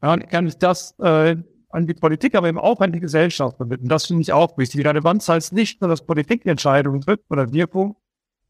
Ja, 0.01 0.13
und 0.13 0.29
kann 0.29 0.47
ich 0.47 0.57
das 0.57 0.97
äh, 0.99 1.35
an 1.69 1.85
die 1.85 1.95
Politik, 1.95 2.33
aber 2.33 2.47
eben 2.47 2.57
auch 2.57 2.79
an 2.79 2.93
die 2.93 3.01
Gesellschaft 3.01 3.57
vermitteln. 3.57 3.89
Das 3.89 4.05
finde 4.05 4.21
ich 4.21 4.31
auch 4.31 4.57
wichtig. 4.57 4.79
Die 4.79 4.87
Relevanz 4.87 5.27
heißt 5.27 5.51
nicht 5.51 5.81
nur, 5.81 5.89
dass 5.89 6.05
Politik 6.05 6.45
Entscheidungen 6.45 7.01
trifft 7.01 7.25
oder 7.29 7.51
Wirkung, 7.51 7.97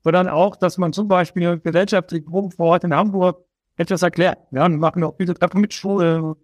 sondern 0.04 0.28
auch, 0.28 0.56
dass 0.56 0.78
man 0.78 0.94
zum 0.94 1.08
Beispiel 1.08 1.58
gesellschaftlich 1.58 2.28
rum 2.32 2.52
vor 2.52 2.68
Ort 2.68 2.84
in 2.84 2.94
Hamburg 2.94 3.44
etwas 3.76 4.04
erklärt. 4.04 4.38
Ja, 4.52 4.70
wir 4.70 4.78
machen 4.78 5.04
auch 5.04 5.16
viele 5.18 5.34
Treffen 5.34 5.62
mit 5.62 5.74
Schulen, 5.74 6.36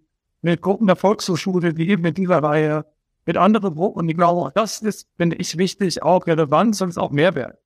mit 0.42 0.60
Gruppen 0.62 0.88
der 0.88 0.96
Volkshochschule, 0.96 1.76
wie 1.76 1.88
eben 1.90 2.04
in 2.04 2.14
dieser 2.14 2.42
Reihe, 2.42 2.86
mit 3.26 3.36
anderen 3.36 3.74
Gruppen. 3.74 4.00
Und 4.00 4.08
ich 4.08 4.16
glaube, 4.16 4.52
das 4.54 4.80
ist, 4.80 5.08
finde 5.16 5.36
ich, 5.36 5.58
wichtig, 5.58 6.02
auch 6.02 6.26
Relevanz 6.26 6.80
und 6.80 6.96
auch 6.96 7.10
Mehrwert. 7.10 7.58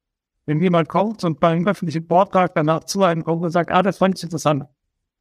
Wenn 0.46 0.60
jemand 0.60 0.88
kommt 0.88 1.22
und 1.22 1.38
beim 1.38 1.66
öffentlichen 1.66 2.06
Vortrag 2.06 2.54
danach 2.54 2.84
zu 2.84 3.04
einem 3.04 3.22
kommt 3.22 3.44
und 3.44 3.50
sagt, 3.50 3.70
ah, 3.70 3.82
das 3.82 3.98
fand 3.98 4.16
ich 4.16 4.24
interessant. 4.24 4.64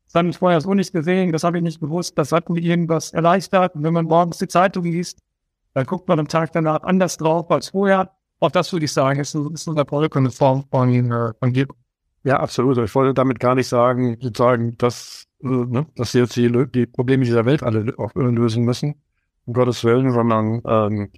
Das 0.05 0.15
habe 0.15 0.29
ich 0.29 0.37
vorher 0.37 0.59
so 0.59 0.73
nicht 0.73 0.91
gesehen, 0.91 1.31
das 1.31 1.43
habe 1.43 1.57
ich 1.57 1.63
nicht 1.63 1.79
gewusst, 1.79 2.17
das 2.17 2.31
hat 2.31 2.49
mir 2.49 2.61
irgendwas 2.61 3.11
erleichtert. 3.11 3.75
Und 3.75 3.83
wenn 3.83 3.93
man 3.93 4.05
morgens 4.05 4.39
die 4.39 4.47
Zeitung 4.47 4.85
liest, 4.85 5.19
dann 5.73 5.85
guckt 5.85 6.07
man 6.07 6.19
am 6.19 6.27
Tag 6.27 6.51
danach 6.53 6.81
anders 6.81 7.17
drauf 7.17 7.51
als 7.51 7.69
vorher. 7.69 8.11
Auch 8.39 8.49
das 8.49 8.71
würde 8.73 8.85
ich 8.85 8.93
sagen, 8.93 9.19
ist, 9.19 9.35
ist 9.35 9.67
eine 9.67 9.77
Erfolg 9.77 10.15
eine 10.15 10.31
Form 10.31 10.63
von, 10.71 11.11
äh, 11.11 11.33
von 11.37 11.53
Gebung. 11.53 11.77
Ja, 12.23 12.39
absolut. 12.39 12.77
Ich 12.79 12.95
wollte 12.95 13.13
damit 13.13 13.39
gar 13.39 13.55
nicht 13.55 13.67
sagen, 13.67 14.17
sozusagen, 14.19 14.77
dass, 14.77 15.25
äh, 15.43 15.47
ne, 15.47 15.85
dass 15.95 16.13
jetzt 16.13 16.35
die, 16.37 16.49
die 16.71 16.85
Probleme 16.85 17.23
dieser 17.23 17.45
Welt 17.45 17.61
alle 17.61 17.93
auch 17.97 18.15
lösen 18.15 18.63
müssen 18.63 18.95
um 19.49 19.53
Gottes 19.53 19.83
Willen, 19.83 20.11
sondern 20.11 20.61
ähm, 20.65 21.09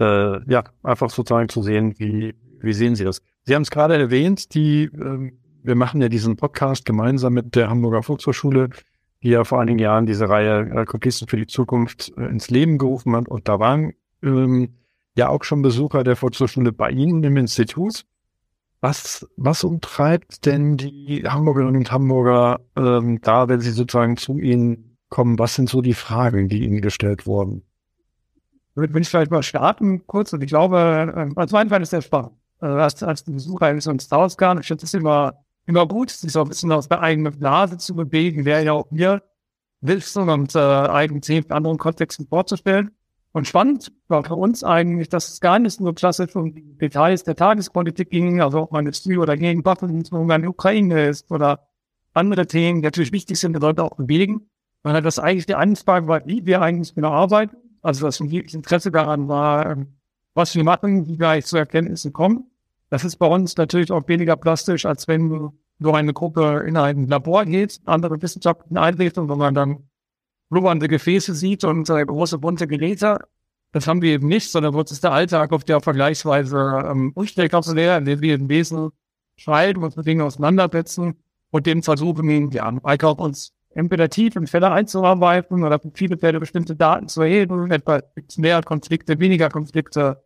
äh, 0.00 0.50
ja, 0.50 0.64
einfach 0.82 1.10
sozusagen 1.10 1.50
zu 1.50 1.62
sehen, 1.62 1.94
wie, 1.98 2.34
wie 2.60 2.72
sehen 2.72 2.96
Sie 2.96 3.04
das? 3.04 3.20
Sie 3.44 3.54
haben 3.54 3.62
es 3.62 3.70
gerade 3.70 3.96
erwähnt, 3.96 4.54
die, 4.54 4.84
äh, 4.84 5.32
wir 5.62 5.74
machen 5.74 6.00
ja 6.00 6.08
diesen 6.08 6.36
Podcast 6.36 6.86
gemeinsam 6.86 7.34
mit 7.34 7.54
der 7.54 7.68
Hamburger 7.68 8.02
Volkshochschule, 8.02 8.70
die 9.22 9.28
ja 9.28 9.44
vor 9.44 9.60
einigen 9.60 9.78
Jahren 9.78 10.06
diese 10.06 10.28
Reihe 10.30 10.60
äh, 10.70 10.84
Komplizen 10.86 11.28
für 11.28 11.36
die 11.36 11.46
Zukunft 11.46 12.10
äh, 12.16 12.24
ins 12.26 12.48
Leben 12.48 12.78
gerufen 12.78 13.14
hat. 13.14 13.28
Und 13.28 13.48
da 13.48 13.58
waren 13.58 13.92
ähm, 14.22 14.70
ja 15.14 15.28
auch 15.28 15.44
schon 15.44 15.60
Besucher 15.60 16.04
der 16.04 16.16
Volkshochschule 16.16 16.72
bei 16.72 16.90
Ihnen 16.90 17.22
im 17.22 17.36
Institut. 17.36 18.04
Was, 18.80 19.28
was 19.36 19.62
umtreibt 19.62 20.46
denn 20.46 20.78
die 20.78 21.24
Hamburgerinnen 21.26 21.76
und 21.76 21.92
Hamburger 21.92 22.60
ähm, 22.76 23.20
da, 23.20 23.48
wenn 23.48 23.60
sie 23.60 23.72
sozusagen 23.72 24.16
zu 24.16 24.38
Ihnen 24.38 24.87
kommen, 25.08 25.38
was 25.38 25.54
sind 25.54 25.68
so 25.68 25.82
die 25.82 25.94
Fragen, 25.94 26.48
die 26.48 26.64
Ihnen 26.64 26.80
gestellt 26.80 27.26
wurden? 27.26 27.62
Wenn 28.74 29.02
ich 29.02 29.08
vielleicht 29.08 29.30
mal 29.30 29.42
starten 29.42 30.06
kurz, 30.06 30.32
und 30.32 30.42
ich 30.42 30.48
glaube, 30.48 30.78
äh, 30.78 31.40
also 31.40 31.56
mein 31.56 31.68
Fall 31.68 31.82
ist 31.82 31.90
sehr 31.90 32.02
spannend. 32.02 32.32
Also 32.60 32.78
als, 32.78 33.02
als 33.02 33.22
Besucher 33.22 33.80
so 33.80 33.90
ins 33.90 34.10
Haus 34.10 34.36
ich 34.38 34.66
finde 34.66 34.84
es 34.84 34.94
immer, 34.94 35.34
immer 35.66 35.86
gut, 35.86 36.10
sich 36.10 36.32
so 36.32 36.42
ein 36.42 36.48
bisschen 36.48 36.72
aus 36.72 36.88
der 36.88 37.00
eigenen 37.00 37.36
Blase 37.38 37.78
zu 37.78 37.94
bewegen, 37.94 38.44
wäre 38.44 38.64
ja 38.64 38.72
auch 38.72 38.90
mir 38.90 39.22
Wissen 39.80 40.28
und 40.28 40.54
äh, 40.54 40.58
eigene 40.58 41.20
Themen 41.20 41.46
in 41.46 41.52
anderen 41.52 41.78
Kontexten 41.78 42.26
vorzustellen. 42.26 42.90
Und 43.32 43.46
spannend 43.46 43.92
war 44.08 44.24
für 44.24 44.34
uns 44.34 44.64
eigentlich, 44.64 45.08
dass 45.08 45.28
es 45.28 45.40
gar 45.40 45.58
nicht 45.58 45.80
nur 45.80 45.94
klassisch 45.94 46.34
um 46.34 46.52
die 46.52 46.76
Details 46.78 47.22
der 47.24 47.36
Tagespolitik 47.36 48.10
ging, 48.10 48.40
also 48.40 48.62
ob 48.62 48.72
man 48.72 48.86
jetzt 48.86 49.04
für 49.04 49.20
oder 49.20 49.36
gegen 49.36 49.64
Waffen 49.64 49.90
in 49.90 50.28
der 50.28 50.48
Ukraine 50.48 51.06
ist 51.06 51.30
oder 51.30 51.68
andere 52.14 52.46
Themen, 52.46 52.80
die 52.80 52.86
natürlich 52.86 53.12
wichtig 53.12 53.38
sind, 53.38 53.54
die 53.54 53.60
Leute 53.60 53.84
auch 53.84 53.96
bewegen, 53.96 54.48
man 54.88 54.96
hat 54.96 55.04
das 55.04 55.18
eigentlich 55.18 55.44
die 55.44 55.54
Anfrage 55.54 56.08
war, 56.08 56.24
wie 56.24 56.46
wir 56.46 56.62
eigentlich 56.62 56.94
genau 56.94 57.10
arbeiten. 57.10 57.58
Also 57.82 58.06
das 58.06 58.20
Interesse 58.20 58.90
daran 58.90 59.28
war, 59.28 59.76
was 60.32 60.54
wir 60.54 60.64
machen, 60.64 61.06
wie 61.06 61.18
wir 61.18 61.28
eigentlich 61.28 61.44
zu 61.44 61.58
Erkenntnissen 61.58 62.14
kommen. 62.14 62.50
Das 62.88 63.04
ist 63.04 63.16
bei 63.16 63.26
uns 63.26 63.54
natürlich 63.58 63.92
auch 63.92 64.08
weniger 64.08 64.34
plastisch, 64.36 64.86
als 64.86 65.06
wenn 65.06 65.50
nur 65.78 65.94
eine 65.94 66.14
Gruppe 66.14 66.64
in 66.66 66.78
ein 66.78 67.06
Labor 67.06 67.44
geht, 67.44 67.82
andere 67.84 68.22
wissenschaftliche 68.22 68.80
Einrichtungen, 68.80 69.28
wo 69.28 69.36
man 69.36 69.54
dann 69.54 69.90
blubbernde 70.48 70.88
Gefäße 70.88 71.34
sieht 71.34 71.64
und 71.64 71.90
äh, 71.90 72.06
große 72.06 72.38
bunte 72.38 72.66
Geräte. 72.66 73.18
Das 73.72 73.86
haben 73.86 74.00
wir 74.00 74.12
eben 74.12 74.26
nicht, 74.26 74.50
sondern 74.50 74.74
das 74.74 74.90
ist 74.90 75.04
der 75.04 75.12
Alltag, 75.12 75.52
auf 75.52 75.64
der 75.64 75.82
vergleichsweise 75.82 76.82
ähm, 76.90 77.12
unspektakulär, 77.14 77.98
in 77.98 78.06
dem 78.06 78.22
wir 78.22 78.36
im 78.36 78.48
Wesen 78.48 78.88
schreiben 79.36 79.82
und 79.82 80.06
Dinge 80.06 80.24
auseinandersetzen 80.24 81.16
und 81.50 81.66
dem 81.66 81.82
versuchen, 81.82 82.50
ja, 82.52 82.72
Einkauf 82.82 83.18
uns 83.18 83.52
tief 84.10 84.36
in 84.36 84.46
Fälle 84.46 84.70
einzuarbeiten 84.70 85.62
oder 85.64 85.78
für 85.78 85.90
viele 85.94 86.18
Fälle 86.18 86.40
bestimmte 86.40 86.74
Daten 86.74 87.08
zu 87.08 87.22
erheben. 87.22 87.70
Etwa 87.70 88.00
gibt 88.14 88.32
es 88.32 88.38
mehr 88.38 88.62
Konflikte, 88.62 89.18
weniger 89.20 89.48
Konflikte. 89.50 90.22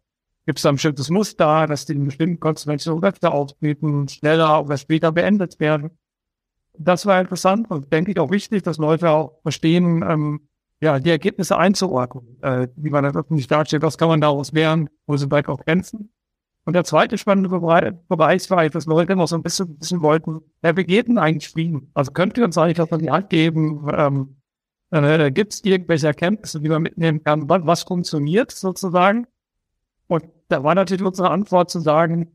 Gibt 0.47 0.59
es 0.59 0.67
ein 0.67 0.75
bestimmtes 0.75 1.11
Muster, 1.11 1.67
dass 1.67 1.87
die 1.87 1.93
in 1.93 2.05
bestimmten 2.07 2.41
Konstellationen 2.41 3.05
öfter 3.05 3.33
auftreten, 3.33 4.09
schneller 4.09 4.65
oder 4.65 4.77
später 4.77 5.13
beendet 5.13 5.61
werden. 5.61 5.91
Das 6.79 7.07
war 7.07 7.21
interessant 7.21 7.71
und 7.71 7.93
denke 7.93 8.13
ich 8.13 8.19
auch 8.19 8.31
wichtig, 8.31 8.63
dass 8.63 8.79
Leute 8.79 9.11
auch 9.11 9.41
verstehen, 9.43 10.03
ähm, 10.09 10.49
ja, 10.81 10.99
die 10.99 11.11
Ergebnisse 11.11 11.57
einzuordnen, 11.57 12.43
äh, 12.43 12.67
wie 12.75 12.91
man 12.91 13.05
das 13.05 13.15
öffentlich 13.15 13.47
darstellt, 13.47 13.83
was 13.83 13.99
kann 13.99 14.09
man 14.09 14.21
daraus 14.21 14.51
lernen, 14.53 14.89
wo 15.07 15.17
sind 15.17 15.29
vielleicht 15.29 15.49
auch 15.49 15.65
Grenzen. 15.65 16.13
Und 16.65 16.75
der 16.75 16.85
zweite 16.85 17.19
spannende 17.19 17.49
Bereich 17.49 18.51
war, 18.51 18.69
dass 18.69 18.87
Leute 18.87 19.17
noch 19.17 19.27
so 19.27 19.35
ein 19.35 19.43
bisschen 19.43 19.81
wissen 19.81 20.01
wollten, 20.01 20.41
wer 20.61 20.73
begeht 20.73 21.09
denn 21.09 21.19
eigentlich 21.19 21.51
Frieden? 21.51 21.91
Also 21.95 22.13
könnt 22.13 22.39
ihr 22.39 22.45
uns 22.45 22.57
eigentlich 22.57 22.79
was 22.79 22.93
an 22.93 23.01
die 23.01 23.11
Hand 23.11 23.31
geben? 23.31 23.89
Ähm, 23.93 24.37
äh, 24.91 25.31
Gibt 25.33 25.55
es 25.55 25.65
irgendwelche 25.65 26.07
Erkenntnisse, 26.07 26.61
die 26.61 26.69
man 26.69 26.83
mitnehmen 26.83 27.25
kann? 27.25 27.49
Was, 27.49 27.63
was 27.65 27.83
funktioniert 27.83 28.53
sozusagen? 28.53 29.27
Und 30.07 30.25
da 30.49 30.63
war 30.63 30.75
natürlich 30.75 31.05
unsere 31.05 31.31
Antwort 31.31 31.71
zu 31.71 31.81
sagen, 31.81 32.31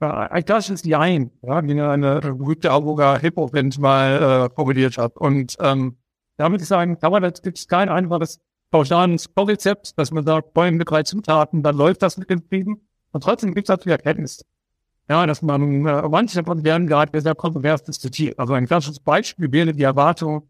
äh, 0.00 0.42
das 0.44 0.70
ist 0.70 0.86
Jein, 0.86 1.30
ja, 1.42 1.64
wie 1.64 1.80
eine 1.80 2.20
berühmte 2.20 2.70
Hamburger 2.70 3.18
Hip-Hop-Band 3.18 3.78
mal 3.78 4.50
äh, 4.50 4.54
formuliert 4.54 4.98
hat. 4.98 5.16
Und 5.16 5.56
ähm, 5.60 5.96
da 6.36 6.50
würde 6.50 6.62
ich 6.62 6.68
sagen, 6.68 6.98
kann 6.98 7.10
man, 7.10 7.22
gibt 7.22 7.58
es 7.58 7.66
kein 7.66 7.88
einfaches 7.88 8.40
pauschales 8.70 9.30
Rezept, 9.36 9.98
dass 9.98 10.10
man 10.10 10.24
sagt, 10.24 10.52
folgende 10.54 10.84
drei 10.84 11.02
Zutaten, 11.04 11.62
dann 11.62 11.76
läuft 11.76 12.02
das 12.02 12.18
mit 12.18 12.30
dem 12.30 12.42
Frieden. 12.42 12.86
Und 13.14 13.22
trotzdem 13.22 13.54
gibt 13.54 13.66
es 13.66 13.68
natürlich 13.68 13.96
Erkenntnisse. 13.96 14.44
Ja, 15.08 15.24
dass 15.24 15.40
man, 15.40 15.86
äh, 15.86 16.08
manche 16.08 16.42
davon 16.42 16.64
werden 16.64 16.88
gerade 16.88 17.20
sehr 17.20 17.34
kontrovers 17.34 17.84
diskutiert. 17.84 18.38
Also 18.38 18.54
ein 18.54 18.66
klassisches 18.66 18.98
Beispiel 18.98 19.52
wäre 19.52 19.72
die 19.72 19.84
Erwartung, 19.84 20.48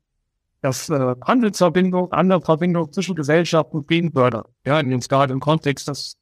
dass 0.62 0.88
äh, 0.88 1.14
Handelsverbindung, 1.22 2.10
andere 2.12 2.40
Verbindung 2.40 2.90
zwischen 2.90 3.14
Gesellschaft 3.16 3.74
und 3.74 3.86
Frieden 3.86 4.12
fördern. 4.12 4.44
Ja, 4.64 4.80
in 4.80 4.90
jetzt 4.92 5.10
gerade 5.10 5.34
im 5.34 5.40
Kontext 5.40 5.88
des 5.88 6.16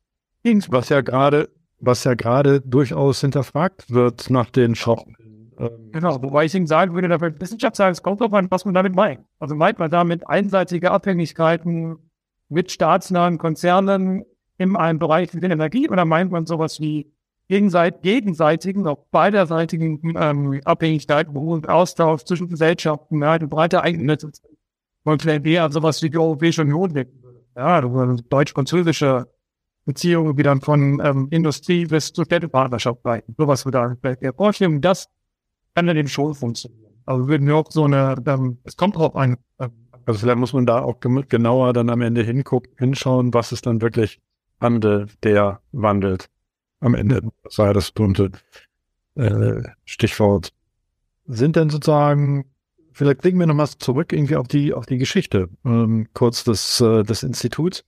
Dings. 0.44 0.66
Was 0.72 0.88
ja 0.88 1.00
gerade, 1.00 1.49
was 1.78 2.02
ja 2.02 2.14
gerade 2.14 2.61
durchaus 2.61 3.20
hinterfragt 3.20 3.88
wird 3.88 4.28
nach 4.28 4.50
den 4.50 4.75
Schocken. 4.75 5.16
Genau, 5.92 6.20
wobei 6.20 6.46
ich 6.46 6.54
Ihnen 6.54 6.66
sagen 6.66 6.94
würde, 6.94 7.06
dafür 7.06 7.38
Wissenschaft 7.38 7.76
sagen, 7.76 7.92
es 7.92 8.02
kommt 8.02 8.20
darauf 8.20 8.34
an, 8.34 8.50
was 8.50 8.64
man 8.64 8.75
damit 8.75 8.96
meint. 8.96 9.20
Also 9.38 9.54
meint 9.54 9.78
man 9.78 9.92
damit 9.92 10.26
einseitige 10.26 10.90
Abhängigkeiten 10.90 11.99
mit 12.49 12.72
staatsnahen 12.72 13.38
Konzernen 13.38 14.25
in 14.62 14.76
einem 14.76 14.99
Bereich 14.99 15.33
mit 15.35 15.45
Energie 15.45 15.88
oder 15.88 16.04
meint 16.04 16.31
man 16.31 16.47
sowas 16.47 16.81
wie 16.81 17.12
gegenseit 17.49 18.02
gegenseitigen, 18.02 18.87
auf 18.87 19.11
beiderseitigen 19.11 20.00
ähm, 20.16 20.61
Abhängigkeiten, 20.64 21.37
und 21.37 21.69
Austausch 21.69 22.25
zwischen 22.25 22.49
Gesellschaften, 22.49 23.21
ja, 23.21 23.33
eine 23.33 23.49
breite 23.49 23.83
Eigennetze. 23.83 24.33
Man 25.04 25.19
vielleicht 25.19 25.45
eher 25.47 25.64
an 25.64 25.73
sowas 25.73 26.02
wie 26.02 26.11
die 26.11 26.19
Europäische 26.19 26.62
Union 26.62 26.95
denken 26.95 27.23
würde. 27.23 27.45
Ja, 27.57 27.81
deutsch-französische 27.81 29.26
Beziehungen, 29.85 30.37
die 30.37 30.42
dann 30.42 30.61
von 30.61 31.02
ähm, 31.04 31.28
Industrie 31.31 31.87
bis 31.87 32.12
zur 32.12 32.25
Städtepartnerschaft 32.25 33.04
reichen. 33.04 33.35
Sowas 33.37 33.64
würde 33.64 33.78
da 33.78 33.97
vielleicht 34.00 34.23
eher 34.23 34.33
vorstellen. 34.33 34.81
Das 34.81 35.09
kann 35.75 35.87
dann 35.87 35.97
eben 35.97 36.09
schon 36.09 36.35
funktionieren. 36.35 36.95
Also 37.04 37.26
würden 37.28 37.47
wir 37.47 37.57
auch 37.57 37.71
so 37.71 37.85
eine, 37.85 38.16
ähm, 38.26 38.59
es 38.64 38.76
kommt 38.76 38.97
drauf 38.97 39.16
an. 39.16 39.37
Ähm, 39.59 39.71
also 40.07 40.21
vielleicht 40.21 40.38
muss 40.38 40.52
man 40.52 40.66
da 40.66 40.83
auch 40.83 41.00
genauer 41.00 41.73
dann 41.73 41.90
am 41.90 42.00
Ende 42.00 42.23
hingucken, 42.23 42.73
hinschauen, 42.78 43.35
was 43.35 43.52
ist 43.52 43.66
dann 43.66 43.81
wirklich 43.81 44.21
Handel, 44.62 45.09
der 45.23 45.61
wandelt. 45.73 46.31
Am 46.81 46.95
Ende 46.95 47.31
ja 47.57 47.73
das 47.73 47.90
berühmte 47.90 48.31
äh, 49.14 49.62
Stichwort. 49.85 50.52
Sind 51.26 51.57
denn 51.57 51.71
sozusagen, 51.71 52.47
vielleicht 52.92 53.21
blicken 53.21 53.38
wir 53.38 53.47
nochmal 53.47 53.69
zurück 53.69 54.12
irgendwie 54.12 54.37
auf 54.37 54.49
die, 54.49 54.73
auf 54.73 54.87
die 54.87 54.99
Geschichte, 54.99 55.49
ähm, 55.64 56.09
kurz 56.14 56.45
des, 56.45 56.81
äh, 56.81 57.02
des 57.02 57.23
Instituts. 57.23 57.85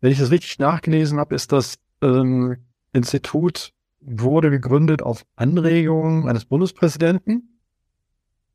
Wenn 0.00 0.12
ich 0.12 0.18
das 0.18 0.30
richtig 0.30 0.58
nachgelesen 0.58 1.18
habe, 1.18 1.34
ist 1.34 1.52
das 1.52 1.76
ähm, 2.02 2.58
Institut 2.92 3.72
wurde 4.00 4.50
gegründet 4.50 5.02
auf 5.02 5.24
Anregung 5.34 6.28
eines 6.28 6.44
Bundespräsidenten 6.44 7.58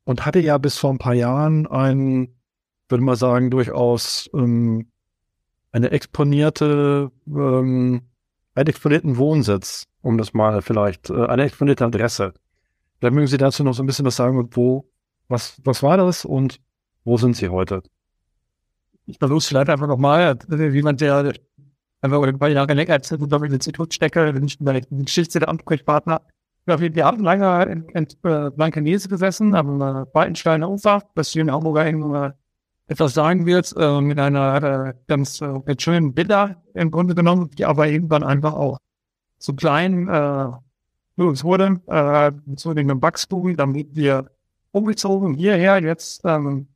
und 0.04 0.24
hatte 0.24 0.38
ja 0.40 0.58
bis 0.58 0.78
vor 0.78 0.90
ein 0.90 0.98
paar 0.98 1.14
Jahren 1.14 1.66
einen, 1.66 2.36
würde 2.88 3.04
man 3.04 3.16
sagen, 3.16 3.50
durchaus 3.50 4.30
ähm, 4.32 4.90
eine 5.72 5.90
exponierte, 5.90 7.10
ähm, 7.26 8.02
einen 8.54 8.66
exponierten 8.66 9.16
Wohnsitz, 9.16 9.86
um 10.02 10.18
das 10.18 10.34
mal 10.34 10.62
vielleicht, 10.62 11.10
äh, 11.10 11.26
eine 11.26 11.44
exponierte 11.44 11.84
Adresse. 11.84 12.34
Vielleicht 12.98 13.14
mögen 13.14 13.26
Sie 13.26 13.38
dazu 13.38 13.64
noch 13.64 13.74
so 13.74 13.82
ein 13.82 13.86
bisschen 13.86 14.04
was 14.04 14.16
sagen 14.16 14.48
wo, 14.52 14.90
was, 15.28 15.60
was 15.64 15.82
war 15.82 15.96
das 15.96 16.24
und 16.24 16.60
wo 17.04 17.16
sind 17.16 17.36
Sie 17.36 17.48
heute? 17.48 17.82
Ich 19.06 19.18
versuche 19.18 19.40
vielleicht 19.40 19.70
einfach 19.70 19.86
nochmal, 19.86 20.38
wie 20.48 20.66
jemand, 20.66 21.00
der 21.00 21.32
einfach 22.00 22.22
ein 22.22 22.38
paar 22.38 22.48
Jahre 22.48 22.74
länger 22.74 22.94
als 22.94 23.10
ich 23.10 23.20
im 23.20 23.44
Institut 23.44 23.94
stecke, 23.94 24.32
bin 24.32 24.44
ich 24.44 24.56
vielleicht 24.58 24.90
ein 24.90 25.04
Geschichte 25.04 25.38
der 25.38 25.48
Ansprechpartner. 25.48 26.22
Wir 26.66 27.04
haben 27.04 27.24
lange 27.24 27.62
in, 27.64 27.88
in 27.88 28.06
äh, 28.22 28.50
Blankenese 28.50 29.08
gesessen, 29.08 29.54
am 29.54 29.80
äh, 29.80 30.04
Breitensteiner 30.12 30.70
Ufer, 30.70 31.02
das 31.14 31.30
hier 31.30 31.42
in 31.42 31.50
Hamburger 31.50 31.86
in 31.86 32.14
äh, 32.14 32.32
etwas 32.90 33.14
sagen 33.14 33.46
wird, 33.46 33.72
äh, 33.76 34.00
mit 34.00 34.18
einer 34.18 34.88
äh, 34.88 34.94
ganz 35.06 35.40
äh, 35.40 35.60
mit 35.64 35.80
schönen 35.80 36.12
Bilder 36.12 36.60
im 36.74 36.90
Grunde 36.90 37.14
genommen, 37.14 37.48
die 37.56 37.64
aber 37.64 37.86
irgendwann 37.86 38.24
einfach 38.24 38.54
auch 38.54 38.78
zu 39.38 39.54
klein 39.54 40.08
äh, 40.08 40.48
uns 41.16 41.44
wurde, 41.44 41.80
äh, 41.86 42.32
zu 42.56 42.74
dem 42.74 43.00
Wachstum, 43.00 43.56
damit 43.56 43.94
wir 43.94 44.30
umgezogen 44.72 45.34
hierher 45.34 45.80
jetzt 45.82 46.22
ähm, 46.24 46.68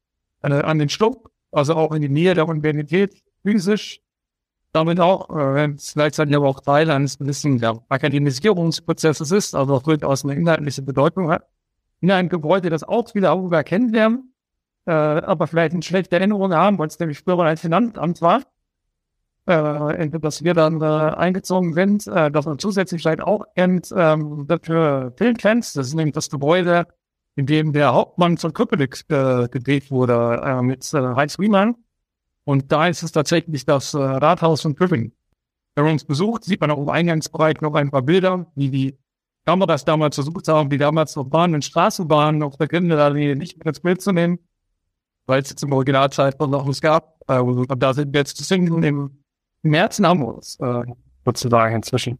an 0.42 0.78
den 0.78 0.90
Schluck, 0.90 1.30
also 1.50 1.74
auch 1.74 1.92
in 1.92 2.02
die 2.02 2.08
Nähe 2.10 2.34
der 2.34 2.46
Universität 2.46 3.22
physisch. 3.42 4.00
damit 4.72 5.00
auch, 5.00 5.30
äh, 5.30 5.74
gleichzeitig 5.94 6.36
aber 6.36 6.48
auch 6.48 6.60
Teil 6.60 6.90
eines 6.90 7.18
gewissen 7.18 7.58
ja, 7.58 7.78
Akademisierungsprozesses 7.88 9.30
ist, 9.30 9.54
also 9.54 9.76
auch 9.76 9.82
durchaus 9.82 10.24
eine 10.24 10.34
inhaltliche 10.34 10.82
Bedeutung 10.82 11.30
hat. 11.30 11.48
In 12.00 12.10
einem 12.10 12.28
Gebäude, 12.28 12.70
das 12.70 12.84
auch 12.84 13.08
viele 13.08 13.26
darüber 13.28 13.64
kennenlernen, 13.64 14.33
äh, 14.86 14.92
aber 14.92 15.46
vielleicht 15.46 15.72
eine 15.72 15.82
schlechte 15.82 16.16
Erinnerung 16.16 16.54
haben, 16.54 16.78
weil 16.78 16.88
es 16.88 16.98
nämlich 16.98 17.20
früher 17.20 17.40
ein 17.40 17.56
Finanzamt 17.56 18.20
war, 18.22 18.42
äh, 19.46 20.08
dass 20.08 20.42
wir 20.44 20.54
dann 20.54 20.80
äh, 20.80 20.84
eingezogen 20.84 21.74
sind, 21.74 22.06
äh, 22.06 22.30
dass 22.30 22.46
man 22.46 22.58
zusätzlich 22.58 23.02
vielleicht 23.02 23.22
auch 23.22 23.44
kennt 23.54 23.92
ähm, 23.96 24.46
für 24.62 25.12
Filmfans, 25.16 25.74
das 25.74 25.88
ist 25.88 25.94
nämlich 25.94 26.14
das 26.14 26.30
Gebäude, 26.30 26.86
in 27.36 27.46
dem 27.46 27.72
der 27.72 27.92
Hauptmann 27.92 28.38
von 28.38 28.52
Köpenick 28.52 29.04
äh, 29.08 29.48
gedreht 29.48 29.90
wurde, 29.90 30.40
äh, 30.44 30.62
mit 30.62 30.92
äh, 30.94 31.14
Heinz 31.14 31.38
Riemann. 31.38 31.76
Und 32.44 32.70
da 32.70 32.88
ist 32.88 33.02
es 33.02 33.12
tatsächlich 33.12 33.64
das 33.64 33.94
äh, 33.94 33.98
Rathaus 33.98 34.62
von 34.62 34.74
Köpenick. 34.74 35.14
Wenn 35.74 35.84
man 35.84 35.94
uns 35.94 36.04
besucht, 36.04 36.44
sieht 36.44 36.60
man 36.60 36.70
auch 36.70 36.78
im 36.78 36.88
Eingangsbereich 36.88 37.60
noch 37.60 37.74
ein 37.74 37.90
paar 37.90 38.02
Bilder, 38.02 38.46
wie 38.54 38.70
die 38.70 38.98
Kameras 39.44 39.84
damals 39.84 40.14
versucht 40.14 40.46
haben, 40.48 40.70
die 40.70 40.78
damals 40.78 41.16
noch 41.16 41.24
Bahnen 41.24 41.54
und 41.54 41.64
Straßenbahnen 41.64 42.42
auf 42.42 42.56
der 42.56 42.68
Grindelallee 42.68 43.34
nicht 43.34 43.58
mit 43.58 43.66
ins 43.66 43.80
Bild 43.80 44.00
zu 44.00 44.12
nehmen, 44.12 44.38
weil 45.26 45.42
es 45.42 45.50
jetzt 45.50 45.62
im 45.62 45.72
Originalzeitpunkt 45.72 46.52
noch 46.52 46.66
was 46.66 46.80
gab. 46.80 47.20
Äh, 47.28 47.38
und 47.38 47.82
da 47.82 47.94
sind 47.94 48.12
wir 48.12 48.20
jetzt 48.20 48.36
zu 48.36 48.44
singen 48.44 48.82
im, 48.82 49.18
im 49.62 49.74
Herzen 49.74 50.06
Hamburgs, 50.06 50.58
äh, 50.60 50.82
sozusagen 51.24 51.76
inzwischen. 51.76 52.18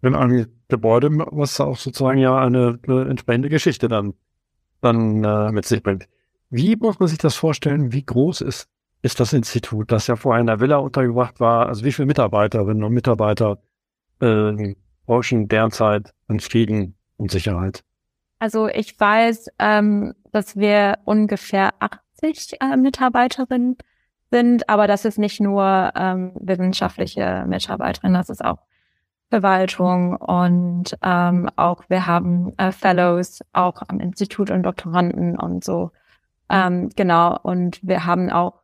Wenn 0.00 0.14
ein 0.14 0.46
Gebäude, 0.68 1.10
was 1.30 1.60
auch 1.60 1.76
sozusagen 1.76 2.18
ja 2.18 2.38
eine, 2.38 2.78
eine 2.86 3.08
entsprechende 3.08 3.48
Geschichte 3.48 3.88
dann, 3.88 4.14
dann 4.80 5.22
äh, 5.24 5.52
mit 5.52 5.66
sich 5.66 5.82
bringt. 5.82 6.08
Wie 6.48 6.74
muss 6.76 6.98
man 6.98 7.08
sich 7.08 7.18
das 7.18 7.34
vorstellen? 7.36 7.92
Wie 7.92 8.04
groß 8.04 8.40
ist 8.40 8.68
ist 9.02 9.20
das 9.20 9.32
Institut, 9.32 9.92
das 9.92 10.06
ja 10.06 10.16
vorher 10.16 10.40
in 10.40 10.46
der 10.46 10.60
Villa 10.60 10.76
untergebracht 10.76 11.40
war. 11.40 11.66
Also 11.66 11.84
wie 11.84 11.92
viele 11.92 12.06
Mitarbeiterinnen 12.06 12.84
und 12.84 12.92
Mitarbeiter 12.92 13.58
äh, 14.20 14.74
forschen 15.06 15.48
derzeit 15.48 16.12
an 16.28 16.40
Frieden 16.40 16.96
und 17.16 17.30
Sicherheit? 17.30 17.82
Also 18.38 18.68
ich 18.68 18.98
weiß, 18.98 19.48
ähm, 19.58 20.14
dass 20.32 20.56
wir 20.56 20.98
ungefähr 21.04 21.70
80 22.22 22.60
äh, 22.60 22.76
Mitarbeiterinnen 22.76 23.76
sind, 24.30 24.68
aber 24.68 24.86
das 24.86 25.04
ist 25.04 25.18
nicht 25.18 25.40
nur 25.40 25.92
ähm, 25.96 26.32
wissenschaftliche 26.38 27.44
Mitarbeiterinnen, 27.46 28.14
das 28.14 28.30
ist 28.30 28.44
auch 28.44 28.58
Verwaltung 29.30 30.16
und 30.16 30.96
ähm, 31.02 31.48
auch 31.56 31.84
wir 31.88 32.06
haben 32.06 32.52
äh, 32.58 32.72
Fellows 32.72 33.40
auch 33.52 33.82
am 33.86 34.00
Institut 34.00 34.50
und 34.50 34.64
Doktoranden 34.64 35.38
und 35.38 35.64
so. 35.64 35.92
Ähm, 36.48 36.90
genau, 36.96 37.38
und 37.42 37.78
wir 37.82 38.06
haben 38.06 38.30
auch 38.30 38.62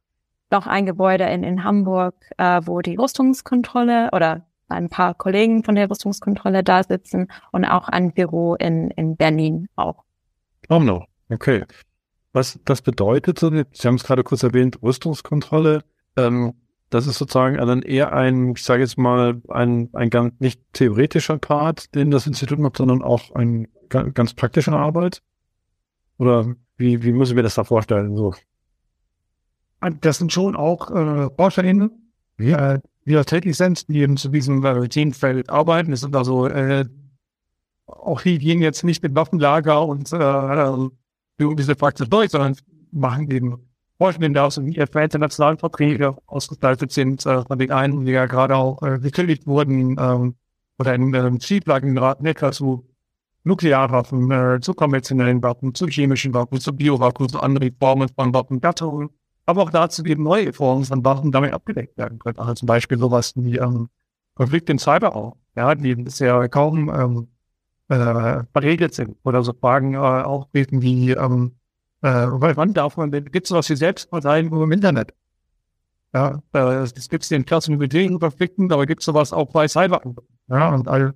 noch 0.51 0.67
ein 0.67 0.87
Gebäude 0.87 1.25
in, 1.25 1.45
in 1.45 1.63
Hamburg, 1.63 2.15
äh, 2.37 2.61
wo 2.65 2.81
die 2.81 2.97
Rüstungskontrolle 2.97 4.11
oder 4.13 4.45
ein 4.69 4.89
paar 4.89 5.15
Kollegen 5.15 5.63
von 5.63 5.77
der 5.77 5.89
Rüstungskontrolle 5.89 6.65
da 6.65 6.83
sitzen 6.83 7.29
und 7.53 7.65
auch 7.65 7.89
ein 7.89 8.13
Büro 8.13 8.57
in, 8.57 8.91
in 8.91 9.17
Berlin 9.17 9.69
auch. 9.77 10.03
Oh 10.69 10.81
no, 10.81 11.05
okay. 11.31 11.65
Was 12.37 12.61
das 12.67 12.83
bedeutet, 12.83 13.39
Sie 13.39 13.89
haben 13.89 13.95
es 13.95 14.05
gerade 14.05 14.23
kurz 14.23 14.43
erwähnt, 14.43 14.83
Rüstungskontrolle, 14.83 15.83
ähm, 16.19 16.53
das 16.91 17.07
ist 17.07 17.17
sozusagen 17.17 17.57
dann 17.57 17.81
eher 17.81 18.13
ein, 18.13 18.51
ich 18.51 18.63
sage 18.63 18.83
jetzt 18.83 18.99
mal, 18.99 19.41
ein, 19.49 19.89
ein 19.95 20.11
ganz 20.11 20.35
nicht 20.39 20.61
theoretischer 20.75 21.39
Part, 21.39 21.95
den 21.95 22.11
das 22.11 22.27
Institut 22.27 22.59
macht, 22.59 22.77
sondern 22.77 23.01
auch 23.01 23.35
ein 23.35 23.69
ganz 23.89 24.35
praktischer 24.35 24.75
Arbeit? 24.75 25.23
Oder 26.19 26.55
wie, 26.77 27.03
wie 27.03 27.13
müssen 27.13 27.37
wir 27.37 27.43
das 27.43 27.55
da 27.55 27.65
vorstellen? 27.65 28.15
So? 28.17 28.35
das 30.03 30.19
sind 30.19 30.31
schon 30.31 30.57
auch 30.57 30.91
äh, 30.91 31.31
ForscherInnen, 31.35 32.13
ja. 32.39 32.75
äh, 32.75 32.81
die 33.07 33.15
da 33.15 33.25
tätig 33.25 33.57
sind, 33.57 33.89
die 33.89 34.01
eben 34.01 34.19
zu 34.19 34.29
diesem 34.29 34.63
äh, 34.63 34.87
Themenfeld 34.91 35.49
arbeiten. 35.49 35.91
Das 35.91 36.01
sind 36.01 36.15
also 36.15 36.47
äh, 36.49 36.85
auch 37.87 38.21
die 38.21 38.37
gehen 38.37 38.61
jetzt 38.61 38.85
nicht 38.85 39.03
mit 39.03 39.15
Waffenlager 39.15 39.87
und 39.87 40.13
äh 40.13 40.89
führen 41.39 41.57
diese 41.57 41.75
Praxis 41.75 42.09
durch, 42.09 42.31
sondern 42.31 42.57
machen 42.93 43.31
eben 43.31 43.57
forschen 43.99 44.21
den 44.21 44.35
da 44.35 44.49
wie 44.49 44.77
etwa 44.77 45.01
internationalen 45.01 45.59
Verträge 45.59 46.17
ausgestaltet 46.27 46.93
sind, 46.93 47.25
äh, 47.25 47.43
von 47.43 47.59
den 47.59 47.71
einen, 47.71 48.05
die 48.05 48.13
ja 48.13 48.27
gerade 48.27 48.57
auch 48.57 48.83
äh, 48.83 48.99
gekündigt 48.99 49.47
wurden, 49.47 49.97
ähm, 49.99 50.35
oder 50.79 50.95
in 50.95 51.15
ähm, 51.15 51.41
Schieflagenrat 51.41 52.25
etwa 52.25 52.53
zu 52.53 52.87
Nuklearwaffen, 53.45 54.31
äh, 54.31 54.61
zu 54.61 54.75
konventionellen 54.75 55.43
Waffen, 55.43 55.75
zu 55.75 55.87
chemischen 55.87 56.35
Waffen, 56.35 56.61
zu 56.61 56.73
Biowaffen, 56.75 57.29
zu 57.29 57.41
anderen 57.41 57.75
Formen 57.79 58.09
von 58.15 58.35
Waffengattungen 58.35 59.11
aber 59.47 59.63
auch 59.63 59.71
dazu 59.71 60.05
eben 60.05 60.25
neue 60.25 60.53
Formen 60.53 60.85
von 60.85 61.05
Waffen 61.05 61.33
damit 61.33 61.53
abgedeckt 61.53 61.97
werden 61.97 62.19
können. 62.19 62.39
Also 62.39 62.55
zum 62.55 62.67
Beispiel 62.67 62.99
sowas 62.99 63.33
wie 63.37 63.57
ähm, 63.57 63.89
Konflikte 64.35 64.73
im 64.73 64.79
Cyberraum, 64.79 65.35
ja, 65.55 65.75
die 65.75 65.95
bisher 65.95 66.49
kaum 66.49 66.91
ähm, 66.91 67.29
äh, 67.89 68.43
verregelt 68.53 68.95
sind 68.95 69.17
oder 69.25 69.43
so 69.43 69.53
Fragen 69.53 69.95
äh, 69.95 69.99
auftreten 69.99 70.83
wie, 70.83 71.13
ähm, 71.13 71.57
äh, 72.03 72.09
wann 72.09 72.75
darf 72.75 72.97
man, 72.97 73.11
gibt 73.11 73.45
es 73.45 73.49
sowas 73.49 73.69
wie 73.71 73.77
Selbstverteidigung 73.77 74.63
im 74.63 74.73
Internet? 74.73 75.13
Ja, 76.15 76.41
äh, 76.55 76.59
es 76.59 77.09
gibt 77.09 77.31
den 77.31 77.45
klassischen 77.45 77.79
militärischen 77.79 78.19
Konflikten, 78.19 78.73
aber 78.73 78.87
gibt 78.87 79.03
es 79.03 79.07
sowas 79.07 79.33
auch 79.33 79.53
bei 79.53 79.69
Cyber? 79.69 80.01
Ja, 80.49 80.75
und 80.75 80.89
all, 80.89 81.15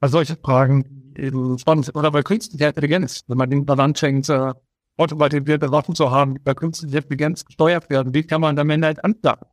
all 0.00 0.08
solche 0.08 0.36
Fragen 0.36 1.14
spannend 1.58 1.86
sind. 1.86 1.96
Oder 1.96 2.10
bei 2.10 2.22
künstlicher 2.22 2.68
Intelligenz, 2.68 3.22
wenn 3.28 3.38
man 3.38 3.50
den 3.50 3.66
daran 3.66 3.94
schenkt, 3.94 4.28
äh, 4.28 4.52
automatisierte 4.96 5.70
Waffen 5.70 5.94
zu 5.94 6.10
haben, 6.10 6.34
die 6.34 6.40
bei 6.40 6.54
künstlicher 6.54 6.98
Intelligenz 6.98 7.44
gesteuert 7.44 7.88
werden, 7.90 8.14
wie 8.14 8.24
kann 8.24 8.40
man 8.40 8.56
Ende 8.58 8.86
halt 8.86 9.04
anklagen? 9.04 9.46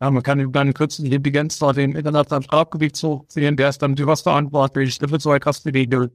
Ja, 0.00 0.10
man 0.10 0.22
kann 0.22 0.38
über 0.38 0.60
eine 0.60 0.72
künstliche 0.72 1.16
Intelligenz 1.16 1.58
zwar 1.58 1.74
den 1.74 1.96
internationalen 1.96 2.44
Strafgerichtshof 2.44 3.24
sehen, 3.28 3.56
der 3.56 3.70
ist 3.70 3.82
dann 3.82 3.96
für 3.96 4.06
was 4.06 4.22
verantwortlich, 4.22 5.00
wird 5.00 5.20
so 5.20 5.34
etwas 5.34 5.64
geregelt. 5.64 6.12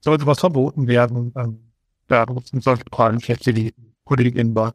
Sollte 0.00 0.26
was 0.26 0.38
verboten 0.38 0.86
werden, 0.86 1.32
ähm, 1.36 1.58
da 2.06 2.24
nutzen 2.26 2.60
solche 2.60 2.84
Fragen 2.92 3.18
die 3.18 3.74
Kolleginnen 4.04 4.54
war. 4.54 4.74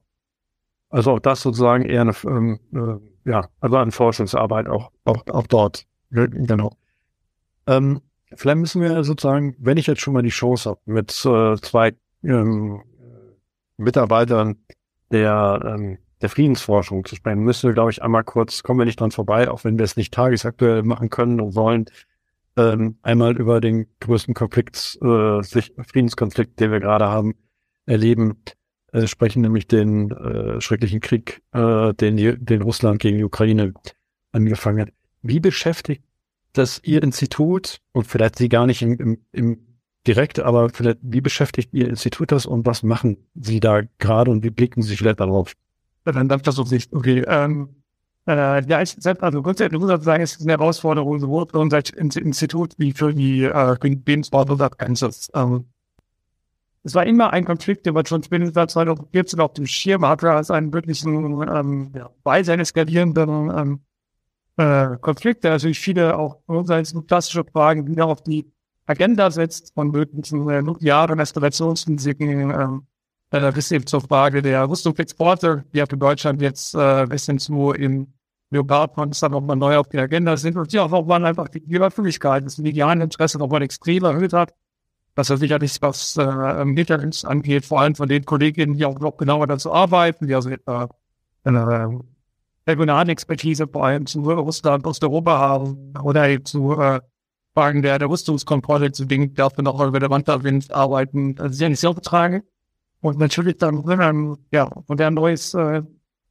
Also 0.89 1.11
auch 1.11 1.19
das 1.19 1.41
sozusagen 1.41 1.85
eher 1.85 2.01
eine, 2.01 2.13
ähm, 2.25 2.59
äh, 2.73 3.29
ja, 3.29 3.47
also 3.61 3.77
eine 3.77 3.91
Forschungsarbeit 3.91 4.67
auch, 4.67 4.91
auch, 5.05 5.25
auch 5.27 5.47
dort. 5.47 5.85
Genau. 6.09 6.75
Ähm, 7.67 8.01
vielleicht 8.35 8.57
müssen 8.57 8.81
wir 8.81 9.03
sozusagen, 9.05 9.55
wenn 9.59 9.77
ich 9.77 9.87
jetzt 9.87 10.01
schon 10.01 10.13
mal 10.13 10.23
die 10.23 10.29
Chance 10.29 10.71
habe, 10.71 10.81
mit 10.85 11.11
äh, 11.25 11.55
zwei 11.61 11.95
ähm, 12.23 12.81
Mitarbeitern 13.77 14.57
der, 15.11 15.61
ähm, 15.65 15.97
der 16.21 16.29
Friedensforschung 16.29 17.05
zu 17.05 17.15
sprechen, 17.15 17.39
müssen 17.41 17.69
wir, 17.69 17.73
glaube 17.73 17.91
ich, 17.91 18.01
einmal 18.01 18.23
kurz, 18.23 18.63
kommen 18.63 18.79
wir 18.79 18.85
nicht 18.85 18.99
dran 18.99 19.11
vorbei, 19.11 19.49
auch 19.49 19.63
wenn 19.63 19.77
wir 19.77 19.85
es 19.85 19.97
nicht 19.97 20.13
tagesaktuell 20.13 20.83
machen 20.83 21.09
können 21.09 21.39
und 21.41 21.55
wollen, 21.55 21.85
ähm, 22.57 22.97
einmal 23.01 23.37
über 23.37 23.61
den 23.61 23.87
größten 23.99 24.33
Konflikt, 24.33 24.99
äh, 25.01 25.41
Friedenskonflikt, 25.41 26.59
den 26.59 26.71
wir 26.71 26.79
gerade 26.79 27.07
haben, 27.07 27.35
erleben, 27.85 28.37
äh, 28.91 29.07
sprechen, 29.07 29.41
nämlich 29.41 29.67
den 29.67 30.11
äh, 30.11 30.61
schrecklichen 30.61 30.99
Krieg, 30.99 31.41
äh, 31.53 31.93
den, 31.93 32.17
den 32.43 32.61
Russland 32.61 32.99
gegen 32.99 33.17
die 33.17 33.23
Ukraine 33.23 33.73
angefangen 34.31 34.81
hat. 34.81 34.89
Wie 35.21 35.39
beschäftigt 35.39 36.03
das 36.53 36.81
Ihr 36.83 37.01
Institut 37.01 37.79
und 37.93 38.05
vielleicht 38.05 38.37
Sie 38.37 38.49
gar 38.49 38.67
nicht 38.67 38.81
im, 38.81 38.99
im, 38.99 39.25
im 39.31 39.71
direkt, 40.07 40.39
aber 40.39 40.69
vielleicht, 40.69 40.99
wie 41.01 41.21
beschäftigt 41.21 41.73
Ihr 41.73 41.87
Institut 41.87 42.31
das 42.31 42.45
und 42.45 42.65
was 42.65 42.83
machen 42.83 43.17
Sie 43.35 43.59
da 43.59 43.81
gerade 43.99 44.31
und 44.31 44.43
wie 44.43 44.49
blicken 44.49 44.81
Sie 44.81 44.97
vielleicht 44.97 45.19
darauf? 45.19 45.53
Dann 46.03 46.27
darf 46.27 46.41
das 46.41 46.57
nicht. 46.71 46.93
Okay. 46.93 47.23
Ähm, 47.27 47.69
äh, 48.27 48.63
ja, 48.65 48.81
ich 48.81 48.95
also 49.21 49.41
grundsätzlich 49.41 49.79
muss 49.79 49.91
ich 49.91 50.03
sagen, 50.03 50.23
es 50.23 50.33
ist 50.33 50.41
eine 50.41 50.53
Herausforderung 50.53 51.19
sowohl 51.19 51.47
für 51.47 51.59
unser 51.59 51.81
Institut 51.95 52.73
wie 52.77 52.91
für 52.91 53.13
die 53.13 53.43
äh, 53.43 53.75
Lebensbau 53.81 54.45
des 54.45 54.77
Ganzes. 54.77 55.31
Ähm, 55.33 55.65
es 56.83 56.95
war 56.95 57.05
immer 57.05 57.31
ein 57.31 57.45
Konflikt, 57.45 57.85
der 57.85 57.93
man 57.93 58.05
schon 58.05 58.23
spätestens 58.23 58.73
2014 58.73 59.39
auf 59.39 59.53
dem 59.53 59.67
Schirm 59.67 60.05
hatte, 60.05 60.31
als 60.31 60.49
einen 60.49 60.73
wirklichen 60.73 61.41
ähm, 61.47 61.91
ja, 61.95 62.09
weise 62.23 62.53
eskalierenden 62.53 63.51
ähm, 63.55 63.79
äh, 64.57 64.97
Konflikt, 64.97 65.43
der 65.43 65.51
natürlich 65.51 65.79
viele 65.79 66.17
auch 66.17 66.39
unser 66.47 66.81
klassische 66.83 67.43
Fragen 67.43 67.87
wieder 67.87 68.07
auf 68.07 68.23
die 68.23 68.51
Agenda 68.87 69.29
setzt 69.31 69.73
von 69.73 69.91
möglichen 69.91 70.49
äh, 70.49 70.61
nuklearen 70.61 71.19
Eskalationsrisiken 71.19 72.51
ähm, 72.51 72.87
äh, 73.31 73.51
bis 73.51 73.71
eben 73.71 73.85
zur 73.85 74.01
Frage 74.01 74.41
der 74.41 74.69
Rüstungsexporte, 74.69 75.63
die 75.73 75.77
ja 75.77 75.85
für 75.89 75.97
Deutschland 75.97 76.41
jetzt 76.41 76.75
äh, 76.75 77.05
bis 77.07 77.25
hin 77.25 77.39
zu 77.39 77.71
im 77.71 78.13
Leopardpanzer 78.51 79.29
nochmal 79.29 79.55
neu 79.55 79.77
auf 79.77 79.87
die 79.87 79.97
Agenda 79.97 80.35
sind 80.35 80.57
und 80.57 80.71
die 80.71 80.79
auch 80.79 80.89
nochmal 80.89 81.23
einfach 81.25 81.47
die, 81.47 81.79
Öffentlichkeit, 81.79 82.45
das 82.45 82.57
mediale 82.57 83.03
Interesse 83.03 83.37
nochmal 83.37 83.61
extrem 83.61 84.03
erhöht 84.03 84.33
hat. 84.33 84.53
Das 85.15 85.29
ist 85.29 85.39
sicherlich, 85.39 85.81
was 85.81 86.17
äh, 86.17 86.65
Hintergrund 86.65 87.23
angeht, 87.25 87.65
vor 87.65 87.81
allem 87.81 87.95
von 87.95 88.07
den 88.07 88.25
Kolleginnen, 88.25 88.75
die 88.75 88.85
auch 88.85 88.99
noch 88.99 89.17
genauer 89.17 89.47
dazu 89.47 89.73
arbeiten, 89.73 90.27
die 90.27 90.35
also 90.35 90.49
etwa 90.49 90.89
eine 91.43 92.01
äh, 92.67 92.69
Regionalexpertise 92.69 93.67
vor 93.67 93.85
allem 93.85 94.05
zu 94.05 94.21
Russland, 94.21 94.85
Osteuropa 94.85 95.37
haben 95.37 95.93
oder 96.03 96.27
eben 96.29 96.45
zu 96.45 96.79
äh, 96.79 96.99
Fragen 97.53 97.81
der, 97.81 97.99
der 97.99 98.09
Rüstungskontrolle 98.09 98.91
zu 98.91 99.05
Dingen 99.05 99.33
dafür 99.33 99.63
noch 99.63 99.79
relevanter 99.79 100.41
arbeiten, 100.69 101.35
also 101.39 101.53
sehr 101.53 101.69
nicht 101.69 101.79
sehr 101.79 101.93
betragen. 101.93 102.43
Und 103.01 103.17
natürlich 103.17 103.57
dann, 103.57 103.83
ähm, 103.89 104.37
ja, 104.51 104.63
und 104.63 104.99
der 104.99 105.11
neues, 105.11 105.53
äh, 105.55 105.81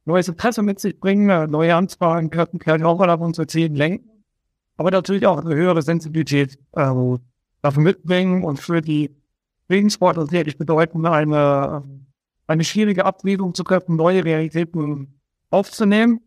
neues 0.04 0.28
Interesse 0.28 0.62
mit 0.62 0.78
sich 0.78 0.98
bringen, 0.98 1.28
äh, 1.28 1.46
neue 1.46 1.74
Anfragen 1.74 2.30
können, 2.30 2.58
können 2.58 2.84
auch 2.84 2.98
mal 2.98 3.10
auf 3.10 3.20
unsere 3.20 3.46
Themen 3.46 3.74
lenken, 3.74 4.24
aber 4.76 4.90
natürlich 4.90 5.26
auch 5.26 5.44
eine 5.44 5.54
höhere 5.54 5.82
Sensibilität 5.82 6.58
äh, 6.72 7.18
dafür 7.62 7.82
mitbringen 7.82 8.44
und 8.44 8.60
für 8.60 8.80
die 8.80 9.10
Friedenssportler 9.66 10.26
sicherlich 10.26 10.58
bedeuten, 10.58 11.04
eine, 11.06 11.84
eine 12.46 12.64
schwierige 12.64 13.04
Abwägung 13.04 13.54
zu 13.54 13.62
treffen, 13.62 13.96
neue 13.96 14.24
Realitäten 14.24 15.20
aufzunehmen, 15.50 16.20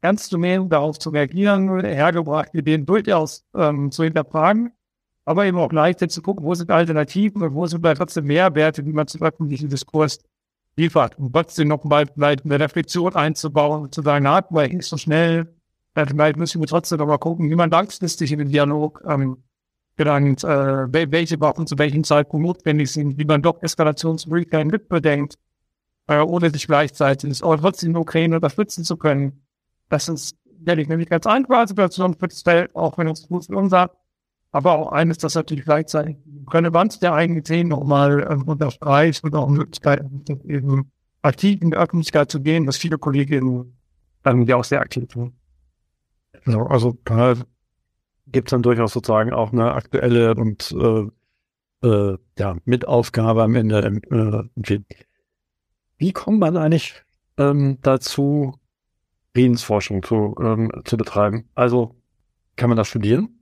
ernst 0.00 0.30
zu 0.30 0.38
nehmen, 0.38 0.68
darauf 0.68 0.98
zu 0.98 1.10
reagieren, 1.10 1.80
hergebrachte 1.80 2.58
Ideen 2.58 2.86
durchaus 2.86 3.44
ähm, 3.54 3.90
zu 3.90 4.04
hinterfragen, 4.04 4.72
aber 5.26 5.44
eben 5.44 5.58
auch 5.58 5.68
gleichzeitig 5.68 6.14
zu 6.14 6.22
gucken, 6.22 6.44
wo 6.46 6.54
sind 6.54 6.70
Alternativen 6.70 7.42
und 7.42 7.54
wo 7.54 7.66
sind 7.66 7.80
vielleicht 7.80 7.98
trotzdem 7.98 8.26
Mehrwerte, 8.26 8.82
die 8.82 8.92
man 8.92 9.08
zum 9.08 9.22
öffentlichen 9.22 9.68
Diskurs 9.68 10.20
liefert, 10.76 11.18
um 11.18 11.32
trotzdem 11.32 11.68
noch 11.68 11.82
mal 11.84 12.06
vielleicht 12.06 12.44
eine 12.44 12.60
Reflexion 12.60 13.14
einzubauen 13.14 13.82
und 13.82 13.94
zu 13.94 14.02
sagen, 14.02 14.24
na, 14.24 14.46
weil 14.50 14.68
nicht 14.68 14.86
so 14.86 14.96
schnell, 14.96 15.52
vielleicht 15.94 16.36
müssen 16.36 16.60
wir 16.60 16.68
trotzdem 16.68 16.98
noch 16.98 17.06
mal 17.06 17.18
gucken, 17.18 17.50
wie 17.50 17.56
man 17.56 17.70
langfristig 17.70 18.30
in 18.30 18.38
den 18.38 18.50
Dialog 18.50 19.02
ähm, 19.06 19.42
gelangt, 19.96 20.44
äh, 20.44 21.10
welche 21.10 21.40
Waffen 21.40 21.66
zu 21.66 21.76
welchem 21.76 22.04
Zeitpunkt 22.04 22.46
notwendig 22.46 22.92
sind, 22.92 23.18
wie 23.18 23.24
man 23.24 23.42
doch 23.42 23.60
Eskalationsmöglichkeiten 23.62 24.70
mitbedenkt, 24.70 25.38
äh, 26.06 26.20
ohne 26.20 26.50
sich 26.50 26.68
gleichzeitig 26.68 27.42
aber 27.42 27.58
trotzdem 27.58 27.94
die 27.94 27.98
Ukraine 27.98 28.36
unterstützen 28.36 28.84
zu 28.84 28.96
können. 28.96 29.44
Das 29.88 30.08
ist 30.08 30.36
ehrlich 30.64 30.86
nämlich 30.86 31.08
ganz 31.08 31.26
einfache 31.26 31.66
Situation 31.66 32.14
für 32.14 32.28
das 32.28 32.42
Feld, 32.42 32.76
auch 32.76 32.96
wenn 32.96 33.08
es 33.08 33.26
gut 33.26 33.46
für 33.46 33.56
uns 33.56 33.72
hat. 33.72 33.96
Aber 34.56 34.78
auch 34.78 34.90
eines, 34.90 35.18
das 35.18 35.34
natürlich 35.34 35.66
gleichzeitig 35.66 36.16
Relevanz 36.50 36.98
der 36.98 37.12
eigenen 37.12 37.44
Themen 37.44 37.68
nochmal 37.68 38.22
äh, 38.22 38.50
unterstreicht 38.50 39.22
und 39.22 39.34
auch 39.34 39.50
Möglichkeiten, 39.50 40.24
eben 40.48 40.90
aktiv 41.20 41.60
in 41.60 41.72
die 41.72 41.76
Öffentlichkeit 41.76 42.30
zu 42.30 42.40
gehen, 42.40 42.66
was 42.66 42.78
viele 42.78 42.96
Kolleginnen 42.96 43.76
dann 44.22 44.46
ja 44.46 44.56
auch 44.56 44.64
sehr 44.64 44.80
aktiv 44.80 45.08
tun. 45.08 45.34
Ja, 46.46 46.64
also 46.68 46.96
da 47.04 47.34
gibt 48.28 48.48
es 48.48 48.50
dann 48.52 48.62
durchaus 48.62 48.94
sozusagen 48.94 49.30
auch 49.34 49.52
eine 49.52 49.74
aktuelle 49.74 50.34
und 50.34 50.72
äh, 50.72 51.86
äh, 51.86 52.16
ja, 52.38 52.56
Mitaufgabe 52.64 53.42
am 53.42 53.56
Ende. 53.56 54.00
Äh, 54.10 54.80
wie 55.98 56.12
kommt 56.14 56.40
man 56.40 56.56
eigentlich 56.56 57.04
ähm, 57.36 57.76
dazu, 57.82 58.54
Friedensforschung 59.34 60.02
zu, 60.02 60.34
ähm, 60.40 60.72
zu 60.86 60.96
betreiben? 60.96 61.46
Also 61.54 61.94
kann 62.56 62.70
man 62.70 62.78
das 62.78 62.88
studieren? 62.88 63.36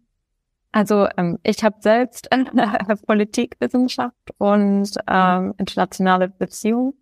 Also 0.75 1.07
ähm, 1.17 1.39
ich 1.45 1.63
habe 1.63 1.77
selbst 1.79 2.29
Politikwissenschaft 3.07 4.33
und 4.39 4.91
ähm, 5.09 5.55
internationale 5.57 6.29
Beziehungen 6.29 6.95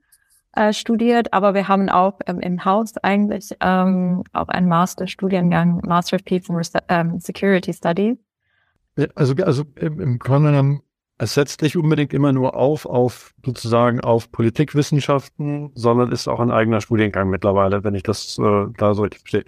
äh, 0.52 0.74
studiert, 0.74 1.32
aber 1.32 1.54
wir 1.54 1.68
haben 1.68 1.88
auch 1.88 2.20
ähm, 2.26 2.40
im 2.40 2.66
Haus 2.66 2.98
eigentlich 2.98 3.48
ähm, 3.60 4.24
auch 4.34 4.48
einen 4.48 4.68
Masterstudiengang, 4.68 5.80
Master 5.86 6.16
of 6.16 6.24
Peace 6.26 6.50
and 6.50 6.70
ähm, 6.90 7.18
Security 7.18 7.72
Studies. 7.72 8.18
Also, 9.14 9.34
also 9.36 9.64
im, 9.76 10.00
im 10.00 10.18
Grunde 10.18 10.50
genommen, 10.50 10.82
es 11.16 11.32
setzt 11.32 11.62
nicht 11.62 11.78
unbedingt 11.78 12.12
immer 12.12 12.34
nur 12.34 12.54
auf, 12.54 12.84
auf 12.84 13.32
sozusagen 13.42 14.00
auf 14.00 14.30
Politikwissenschaften, 14.30 15.70
sondern 15.74 16.12
ist 16.12 16.28
auch 16.28 16.40
ein 16.40 16.50
eigener 16.50 16.82
Studiengang 16.82 17.30
mittlerweile, 17.30 17.82
wenn 17.84 17.94
ich 17.94 18.02
das 18.02 18.38
äh, 18.38 18.66
da 18.76 18.92
so 18.92 19.00
richtig 19.00 19.20
verstehe. 19.20 19.44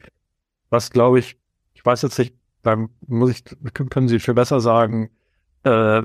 Was 0.70 0.90
glaube 0.90 1.18
ich, 1.18 1.36
ich 1.74 1.84
weiß 1.84 2.00
jetzt 2.00 2.18
nicht, 2.18 2.34
beim 2.64 2.90
muss 3.06 3.30
ich, 3.30 3.44
können 3.72 4.08
Sie 4.08 4.18
viel 4.18 4.34
besser 4.34 4.60
sagen, 4.60 5.10
äh, 5.62 6.02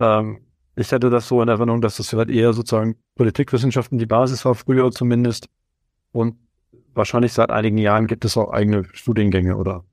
ähm, 0.00 0.40
ich 0.74 0.90
hätte 0.90 1.10
das 1.10 1.28
so 1.28 1.40
in 1.42 1.48
Erinnerung, 1.48 1.80
dass 1.80 1.98
das 1.98 2.08
vielleicht 2.08 2.30
eher 2.30 2.52
sozusagen 2.52 2.96
Politikwissenschaften 3.14 3.98
die 3.98 4.06
Basis 4.06 4.44
war, 4.44 4.54
früher 4.54 4.90
zumindest. 4.90 5.48
Und 6.12 6.36
wahrscheinlich 6.94 7.32
seit 7.32 7.50
einigen 7.50 7.78
Jahren 7.78 8.06
gibt 8.06 8.24
es 8.24 8.36
auch 8.36 8.50
eigene 8.50 8.84
Studiengänge, 8.92 9.56
oder? 9.56 9.84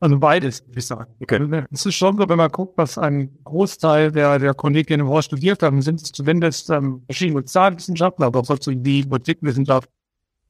Also 0.00 0.18
beides, 0.18 0.66
würde 0.66 0.80
ich 0.80 0.86
sagen. 0.86 1.14
Okay. 1.20 1.64
Es 1.70 1.86
ist 1.86 1.94
schon 1.94 2.16
so, 2.16 2.28
wenn 2.28 2.36
man 2.36 2.50
guckt, 2.50 2.76
was 2.76 2.98
ein 2.98 3.38
Großteil 3.44 4.10
der, 4.10 4.40
der 4.40 4.52
Kolleginnen 4.52 5.06
im 5.06 5.08
Haus 5.08 5.26
studiert 5.26 5.62
haben, 5.62 5.80
sind 5.80 6.02
es 6.02 6.10
zumindest 6.10 6.70
ähm, 6.70 7.02
verschiedene 7.06 7.40
Sozialwissenschaften, 7.40 8.24
aber 8.24 8.40
auch 8.40 8.58
die 8.58 9.04
Politikwissenschaft. 9.04 9.88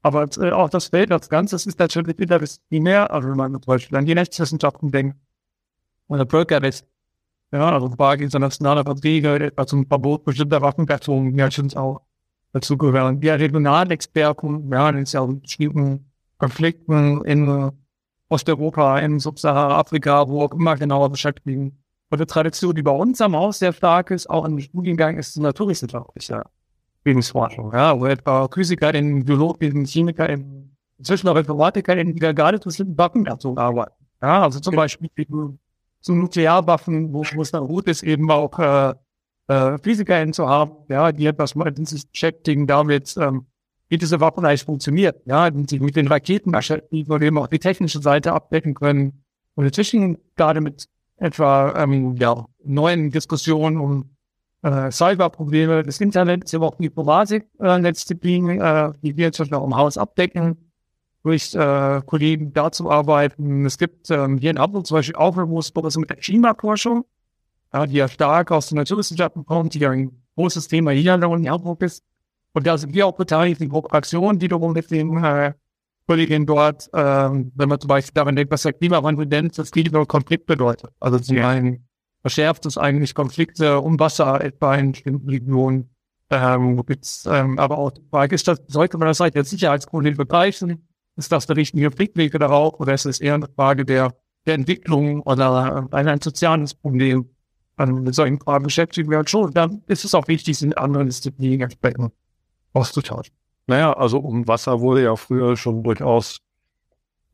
Aber 0.03 0.27
äh, 0.37 0.51
auch 0.51 0.69
das 0.69 0.87
Feld 0.87 1.11
als 1.11 1.29
Ganzes 1.29 1.65
ist 1.65 1.79
natürlich 1.79 2.19
interdisziplinär. 2.19 3.09
Also 3.09 3.29
wenn 3.29 3.37
man 3.37 3.53
zum 3.53 3.61
Beispiel 3.61 3.97
an 3.97 4.05
die 4.05 4.11
Rechtswissenschaften 4.11 4.91
denkt 4.91 5.17
oder 6.07 6.27
Völkerrecht, 6.27 6.85
ja, 7.51 7.71
also 7.71 7.89
Frage 7.89 8.23
internationaler 8.23 8.83
Verträge, 8.83 9.35
etwa 9.35 9.65
zum 9.65 9.87
Verbot 9.87 10.25
bestimmter 10.25 10.61
Waffengattungen, 10.61 11.37
ja, 11.37 11.49
schon 11.49 11.73
auch 11.75 12.01
dazu 12.51 12.77
gehören. 12.77 13.21
Wir 13.21 13.39
Regionalexperten, 13.39 14.71
ja, 14.71 14.89
in 14.89 15.05
ja 15.05 15.25
bestimmten 15.25 16.11
Konflikten 16.37 17.23
in 17.25 17.71
Osteuropa, 18.27 18.99
in 18.99 19.19
Subsahara-Afrika, 19.19 20.27
wo 20.27 20.41
auch 20.43 20.51
immer 20.51 20.75
genauer 20.75 21.09
beschäftigen. 21.09 21.79
Und 22.09 22.19
die 22.19 22.25
Tradition, 22.25 22.75
die 22.75 22.81
bei 22.81 22.91
uns 22.91 23.21
am 23.21 23.35
Haus 23.35 23.59
sehr 23.59 23.71
stark 23.71 24.11
ist, 24.11 24.29
auch 24.29 24.45
im 24.45 24.59
Studiengang, 24.59 25.17
ist 25.17 25.37
naturwissenschaftlicher 25.37 26.43
Lebensforschung. 27.05 27.71
Ja, 27.73 27.99
wo 27.99 28.05
etwa 28.05 28.47
Physiker, 28.47 28.93
in 28.93 29.25
Biologen, 29.25 29.85
Chemiker, 29.85 30.29
in, 30.29 30.75
inzwischen 30.97 31.27
auch 31.27 31.35
Informatiker, 31.35 31.97
in, 31.97 32.13
die 32.13 32.19
gerade 32.19 32.59
zu 32.59 32.69
bestimmten 32.69 32.97
Waffengattungen 32.97 33.57
arbeiten. 33.57 34.05
Ja, 34.21 34.43
also 34.43 34.59
zum 34.59 34.75
Beispiel 34.75 35.09
zu 35.99 36.13
Nuklearwaffen, 36.13 37.13
wo, 37.13 37.23
wo 37.33 37.41
es 37.41 37.51
dann 37.51 37.67
gut 37.67 37.87
ist, 37.87 38.03
eben 38.03 38.29
auch 38.31 38.57
äh, 38.59 38.93
äh, 39.47 39.77
PhysikerInnen 39.77 40.33
zu 40.33 40.47
haben, 40.47 40.71
ja, 40.89 41.11
die 41.11 41.25
etwas 41.25 41.55
mit 41.55 41.87
sich 41.87 42.09
beschäftigen 42.09 42.67
damit, 42.67 43.15
ähm, 43.17 43.45
wie 43.89 43.97
diese 43.97 44.19
Waffen 44.19 44.45
eigentlich 44.45 44.63
funktioniert, 44.63 45.21
ja, 45.25 45.49
die 45.49 45.65
sich 45.69 45.81
mit 45.81 45.95
den 45.95 46.07
Raketen 46.07 46.51
beschäftigen 46.51 47.11
und 47.11 47.21
eben 47.21 47.37
auch 47.37 47.47
die 47.47 47.59
technische 47.59 48.01
Seite 48.01 48.33
abdecken 48.33 48.73
können. 48.73 49.23
Und 49.55 49.65
inzwischen 49.65 50.17
gerade 50.35 50.61
mit 50.61 50.87
etwa 51.17 51.73
ähm, 51.83 52.15
ja, 52.17 52.45
neuen 52.63 53.11
Diskussionen 53.11 53.77
um 53.77 54.12
äh, 54.63 54.91
Cyberprobleme 54.91 55.83
des 55.83 56.01
Internets, 56.01 56.53
aber 56.53 56.67
auch 56.67 56.75
die 56.75 56.85
Informatik-Disziplin, 56.85 58.61
äh, 58.61 58.93
die 59.01 59.15
wir 59.17 59.25
jetzt 59.25 59.41
auch 59.41 59.65
im 59.65 59.75
Haus 59.75 59.97
abdecken, 59.97 60.71
durch 61.23 61.53
äh, 61.53 62.01
Kollegen 62.05 62.53
dazu 62.53 62.89
arbeiten. 62.89 63.65
Es 63.65 63.77
gibt 63.77 64.09
ähm, 64.09 64.37
hier 64.37 64.51
in 64.51 64.59
Hamburg 64.59 64.87
zum 64.87 64.95
Beispiel 64.95 65.15
auch 65.15 65.37
Aufmerksamkeit 65.37 65.97
mit 65.97 66.09
der 66.09 66.17
Klimaforschung, 66.17 67.05
ja, 67.73 67.85
die 67.85 67.95
ja 67.95 68.07
stark 68.07 68.51
aus 68.51 68.67
den 68.67 68.77
Naturwissenschaften 68.77 69.45
kommt, 69.45 69.73
die 69.73 69.79
ja 69.79 69.91
ein 69.91 70.23
großes 70.35 70.67
Thema 70.67 70.91
hier 70.91 71.13
in 71.15 71.49
Hamburg 71.49 71.81
ist. 71.81 72.03
Und 72.53 72.67
da 72.67 72.77
sind 72.77 72.93
wir 72.93 73.07
auch 73.07 73.15
beteiligt 73.15 73.61
in 73.61 73.69
Kooperationen, 73.69 74.39
die 74.39 74.45
wiederum 74.45 74.73
mit 74.73 74.91
den 74.91 75.23
äh, 75.23 75.53
Kollegen 76.07 76.45
dort, 76.45 76.89
äh, 76.93 76.99
wenn 76.99 77.69
man 77.69 77.79
zum 77.79 77.87
Beispiel 77.87 78.13
daran 78.13 78.35
denkt, 78.35 78.51
was 78.51 78.63
der 78.63 78.73
Klimawandel 78.73 79.25
nennt, 79.25 79.57
das 79.57 79.71
Klima 79.71 80.03
Konflikt 80.05 80.45
bedeutet. 80.45 80.91
Also 80.99 81.19
zum 81.19 81.37
einen 81.37 81.87
verschärft 82.23 82.65
es 82.65 82.77
eigentlich 82.77 83.13
Konflikte 83.13 83.79
um 83.79 83.99
Wasser 83.99 84.43
etwa 84.43 84.75
in 84.75 84.93
bestimmten 84.93 85.29
Regionen. 85.29 85.89
Ähm, 86.29 86.83
gibt's, 86.85 87.27
ähm, 87.29 87.59
aber 87.59 87.77
auch 87.77 87.91
die 87.91 88.01
Frage 88.09 88.33
ist, 88.33 88.47
das, 88.47 88.61
sollte 88.67 88.97
man 88.97 89.07
das 89.07 89.19
halt 89.19 89.35
als 89.35 89.51
Sicherheitsproblem 89.51 90.17
begreifen? 90.17 90.87
Ist 91.15 91.31
das 91.31 91.45
der 91.45 91.57
richtige 91.57 91.91
Blickwinkel 91.91 92.39
darauf 92.39 92.79
oder 92.79 92.93
ist 92.93 93.05
es 93.05 93.19
eher 93.19 93.35
eine 93.35 93.47
Frage 93.55 93.85
der, 93.85 94.15
der 94.47 94.55
Entwicklung 94.55 95.21
oder 95.21 95.87
ein, 95.91 96.07
ein 96.07 96.21
soziales 96.21 96.73
Problem? 96.73 97.29
Also 97.75 97.93
mit 97.93 98.15
solchen 98.15 98.39
Fragen 98.39 98.63
beschäftigen 98.63 99.11
wir 99.11 99.19
uns 99.19 99.29
schon. 99.29 99.51
Dann 99.51 99.83
ist 99.87 100.05
es 100.05 100.15
auch 100.15 100.27
wichtig, 100.27 100.61
in 100.61 100.73
anderen 100.73 101.07
Disziplinen 101.07 101.61
entsprechend 101.61 102.13
auszutauschen. 102.71 103.35
Naja, 103.67 103.93
also 103.93 104.19
um 104.19 104.47
Wasser 104.47 104.79
wurde 104.79 105.03
ja 105.03 105.15
früher 105.15 105.55
schon 105.57 105.83
durchaus 105.83 106.39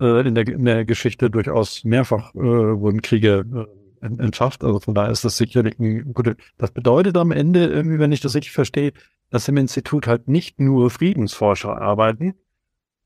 äh, 0.02 0.28
in, 0.28 0.36
der, 0.36 0.48
in 0.48 0.66
der 0.66 0.86
Geschichte 0.86 1.30
durchaus 1.30 1.84
mehrfach 1.84 2.34
äh, 2.36 2.40
wurden 2.40 3.02
Kriege 3.02 3.46
äh, 3.54 3.79
entschafft. 4.02 4.64
Also 4.64 4.80
von 4.80 4.96
daher 4.96 5.12
ist 5.12 5.26
das 5.26 5.38
sicherlich 5.38 5.80
ein 5.80 6.14
gutes. 6.14 6.36
Das 6.58 6.72
bedeutet 6.72 7.18
am 7.18 7.32
Ende, 7.32 7.68
irgendwie, 7.68 8.00
wenn 8.00 8.12
ich 8.12 8.22
das 8.22 8.36
richtig 8.36 8.52
verstehe, 8.52 8.94
dass 9.30 9.48
im 9.48 9.58
Institut 9.58 10.08
halt 10.08 10.28
nicht 10.28 10.60
nur 10.60 10.90
Friedensforscher 10.90 11.80
arbeiten, 11.80 12.34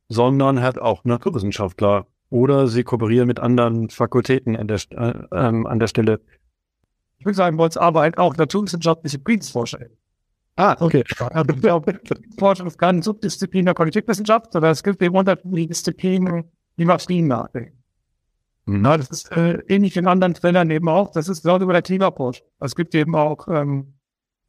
sondern 0.10 0.62
hat 0.62 0.80
auch 0.80 1.04
Naturwissenschaftler 1.04 2.08
oder 2.30 2.68
sie 2.68 2.84
kooperieren 2.84 3.28
mit 3.28 3.40
anderen 3.40 3.90
Fakultäten 3.90 4.56
an 4.56 4.68
der, 4.68 4.80
äh, 4.92 5.14
ähm, 5.32 5.68
an 5.68 5.80
der 5.80 5.88
Stelle. 5.88 6.20
Ich 7.18 7.26
würde 7.26 7.36
sagen, 7.36 7.58
bei 7.58 7.66
uns 7.66 7.78
arbeiten 7.78 8.18
auch 8.18 8.36
naturwissenschaftliche 8.36 9.20
Friedensforscher. 9.20 9.80
Ah, 10.56 10.76
okay. 10.80 11.04
Forschung 12.40 12.68
ist 12.68 12.78
keine 12.78 13.02
Subdisziplin 13.02 13.66
der 13.66 13.74
Politikwissenschaft, 13.74 14.54
sondern 14.54 14.72
es 14.72 14.84
gibt 14.84 15.02
eben 15.02 15.16
unterschiedliche 15.16 15.68
Disziplinen, 15.68 16.52
die 16.78 16.86
man 16.86 17.00
Frieden 17.00 17.28
nachdenken. 17.28 17.83
Mhm. 18.66 18.86
Ja, 18.86 18.98
das 18.98 19.10
ist 19.10 19.32
äh, 19.32 19.60
ähnlich 19.68 19.98
in 19.98 20.08
anderen 20.08 20.36
Feldern 20.36 20.70
eben 20.72 20.88
auch. 20.88 21.12
Das 21.12 21.28
ist 21.28 21.44
genau 21.44 21.60
über 21.60 21.74
der 21.74 21.82
Klimaforschung. 21.82 22.46
Es 22.60 22.76
gibt 22.76 22.96
eben 22.96 23.16
auch 23.16 23.48
ähm, 23.48 23.94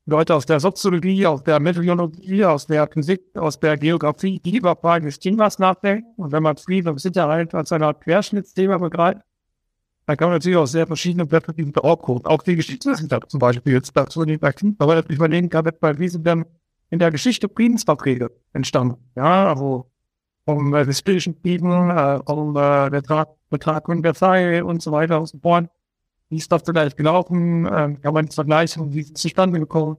Leute 0.07 0.35
aus 0.35 0.47
der 0.47 0.61
Soziologie, 0.61 1.27
aus 1.27 1.43
der 1.43 1.61
Meteorologie, 1.61 2.45
aus 2.45 2.67
der 2.67 2.87
Physik, 2.87 3.23
aus 3.35 3.59
der 3.59 3.77
Geografie, 3.79 4.39
die 4.39 4.59
über 4.59 4.77
Fragen 4.77 5.07
des 5.07 5.19
Themas 5.19 5.59
nachdenken. 5.59 6.07
Und 6.17 6.31
wenn 6.33 6.43
man 6.43 6.57
Frieden 6.57 6.89
und 6.89 7.01
Sicherheit 7.01 7.55
als 7.55 7.73
eine 7.73 7.87
Art 7.87 8.03
Querschnittsthema 8.03 8.79
begreift, 8.79 9.23
dann 10.07 10.17
kann 10.19 10.29
man 10.29 10.37
natürlich 10.37 10.59
auch 10.59 10.67
sehr 10.67 10.87
verschiedene 10.87 11.25
Perspektiven 11.25 11.73
drauf 11.73 12.01
gucken. 12.01 12.27
Auch 12.27 12.43
die 12.43 12.57
Geschichtswissenschaft 12.57 13.31
zum 13.31 13.41
Beispiel 13.41 13.73
jetzt 13.73 13.97
dazu 13.97 14.21
in 14.23 14.29
den 14.29 14.43
Akten, 14.43 14.77
aber 14.79 15.09
überlegen 15.09 15.49
kann, 15.49 15.65
wie 15.99 16.09
sind 16.09 16.27
denn 16.27 16.45
in 16.91 16.99
der 16.99 17.11
Geschichte 17.11 17.49
Friedensverträge 17.49 18.31
entstanden? 18.53 18.99
Ja, 19.17 19.49
also 19.49 19.91
um 20.45 20.75
äh, 20.75 20.85
das 20.85 21.01
Frieden, 21.01 21.91
äh, 21.91 22.21
um 22.27 22.57
äh, 22.57 22.91
Betrag, 22.91 23.29
Betrag 23.51 23.89
und 23.89 24.03
Versailles 24.03 24.63
und 24.63 24.83
so 24.83 24.93
weiter 24.93 25.21
und 25.21 25.27
so 25.27 25.39
fort. 25.39 25.69
Wie 26.29 26.37
ist 26.37 26.51
das 26.51 26.63
vielleicht 26.65 26.97
gelaufen? 26.97 27.69
Ähm, 27.73 28.01
kann 28.01 28.15
man 28.15 28.27
das 28.27 28.35
vergleichen? 28.35 28.93
Wie 28.93 29.01
ist 29.01 29.17
es 29.17 29.23
zustande 29.23 29.61
gekommen? 29.61 29.97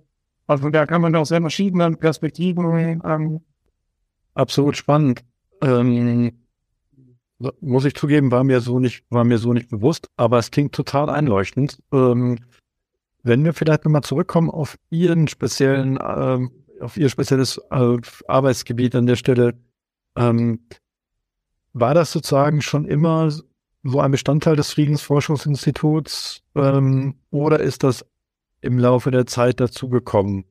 Also 0.47 0.69
da 0.69 0.86
kann 0.86 1.01
man 1.01 1.15
aus 1.15 1.29
sehr 1.29 1.41
verschiedenen 1.41 1.97
Perspektiven. 1.97 3.01
Ähm, 3.03 3.41
Absolut 4.34 4.75
spannend. 4.75 5.23
Ähm, 5.62 6.34
muss 7.62 7.86
ich 7.86 7.95
zugeben, 7.95 8.31
war 8.31 8.43
mir 8.43 8.62
so 8.62 8.79
nicht, 8.79 9.03
war 9.10 9.23
mir 9.23 9.38
so 9.38 9.53
nicht 9.53 9.69
bewusst, 9.69 10.10
aber 10.17 10.39
es 10.39 10.51
klingt 10.51 10.73
total 10.73 11.10
einleuchtend. 11.10 11.81
Ähm, 11.91 12.39
wenn 13.23 13.43
wir 13.43 13.53
vielleicht 13.53 13.86
nochmal 13.86 14.03
zurückkommen 14.03 14.49
auf 14.49 14.77
Ihren 14.89 15.27
speziellen, 15.27 15.97
ähm, 16.01 16.51
auf 16.79 16.97
Ihr 16.97 17.10
spezielles 17.10 17.60
äh, 17.71 17.97
Arbeitsgebiet 18.27 18.95
an 18.95 19.08
der 19.08 19.15
Stelle, 19.15 19.55
ähm, 20.15 20.60
war 21.73 21.93
das 21.93 22.12
sozusagen 22.12 22.62
schon 22.62 22.86
immer 22.86 23.30
so 23.84 23.99
ein 23.99 24.12
Bestandteil 24.12 24.56
des 24.56 24.71
Friedensforschungsinstituts 24.71 26.41
ähm, 26.56 27.15
oder 27.32 27.60
ist 27.60 27.84
das 27.84 28.06
im 28.62 28.80
Laufe 28.80 29.12
der 29.12 29.25
Zeit 29.28 29.60
dazugekommen 29.60 30.45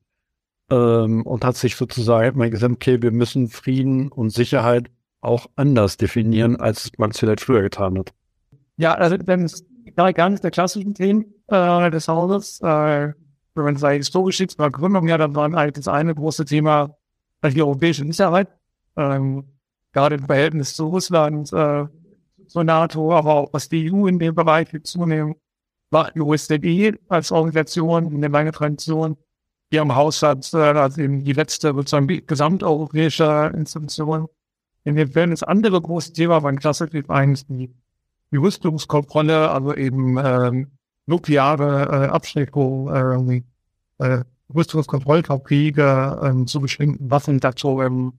ähm, 0.69 1.23
und 1.23 1.43
hat 1.43 1.57
sich 1.57 1.75
sozusagen 1.75 2.37
mal 2.37 2.49
gesagt, 2.49 2.73
okay, 2.73 3.01
wir 3.01 3.11
müssen 3.11 3.49
Frieden 3.49 4.11
und 4.11 4.29
Sicherheit 4.29 4.89
auch 5.19 5.47
anders 5.55 5.97
definieren, 5.97 6.55
als 6.55 6.91
man 6.97 7.11
es 7.11 7.19
vielleicht 7.19 7.41
früher 7.41 7.63
getan 7.63 7.97
hat? 7.97 8.13
Ja, 8.77 8.93
also 8.93 9.17
wenn 9.25 9.43
es 9.43 9.65
gar 9.95 10.29
nicht 10.29 10.43
der 10.43 10.51
klassischen 10.51 10.93
Themen 10.93 11.33
äh, 11.47 11.89
des 11.89 12.07
Hauses, 12.07 12.61
äh, 12.61 13.13
wenn 13.55 13.63
man 13.63 13.77
sagt, 13.77 13.95
historisch 13.95 14.41
ist, 14.41 14.57
bei 14.57 14.69
Gründung, 14.69 15.07
ja, 15.07 15.17
dann 15.17 15.35
war 15.35 15.45
eigentlich 15.45 15.73
das 15.73 15.87
eine 15.87 16.13
große 16.13 16.45
Thema 16.45 16.95
die 17.43 17.61
europäische 17.61 18.05
Sicherheit. 18.05 18.49
Ähm, 18.97 19.54
gerade 19.95 20.15
im 20.15 20.25
Verhältnis 20.25 20.75
zu 20.75 20.87
Russland, 20.87 21.51
äh, 21.53 21.85
zur 22.47 22.63
NATO, 22.63 23.13
aber 23.13 23.33
auch 23.33 23.53
was 23.53 23.69
die 23.69 23.91
EU 23.91 24.07
in 24.07 24.19
dem 24.19 24.35
Bereich 24.35 24.67
zunehmend 24.83 25.37
macht, 25.89 26.15
die 26.15 26.21
OSZE 26.21 26.99
als 27.07 27.31
Organisation 27.31 28.13
eine 28.13 28.27
lange 28.27 28.51
Tradition. 28.51 29.17
Hier 29.71 29.81
im 29.81 29.95
Haushalt, 29.95 30.53
äh, 30.53 30.57
also 30.57 31.01
eben 31.01 31.23
die 31.23 31.33
letzte 31.33 31.73
sozusagen 31.73 32.07
gesamteuropäische 32.27 33.51
Institution. 33.55 34.27
In 34.83 34.95
dem 34.95 35.09
Fällen 35.09 35.31
das 35.31 35.43
andere 35.43 35.81
große 35.81 36.13
Thema 36.13 36.43
war 36.43 36.53
klassisch 36.53 36.91
eigentlich 37.07 37.47
die, 37.47 37.73
die 38.31 38.37
Rüstungskontrolle, 38.37 39.49
also 39.49 39.73
eben 39.73 40.17
ähm, 40.17 40.71
nukleare 41.07 42.05
äh, 42.05 42.07
Abschreckung, 42.07 43.41
äh, 43.99 44.05
äh, 44.05 44.23
Rüstungskontrollkriege 44.53 46.19
äh, 46.21 46.45
zu 46.45 46.59
bestimmten 46.59 47.09
Waffen 47.09 47.39
dazu 47.39 47.81
ähm, 47.81 48.13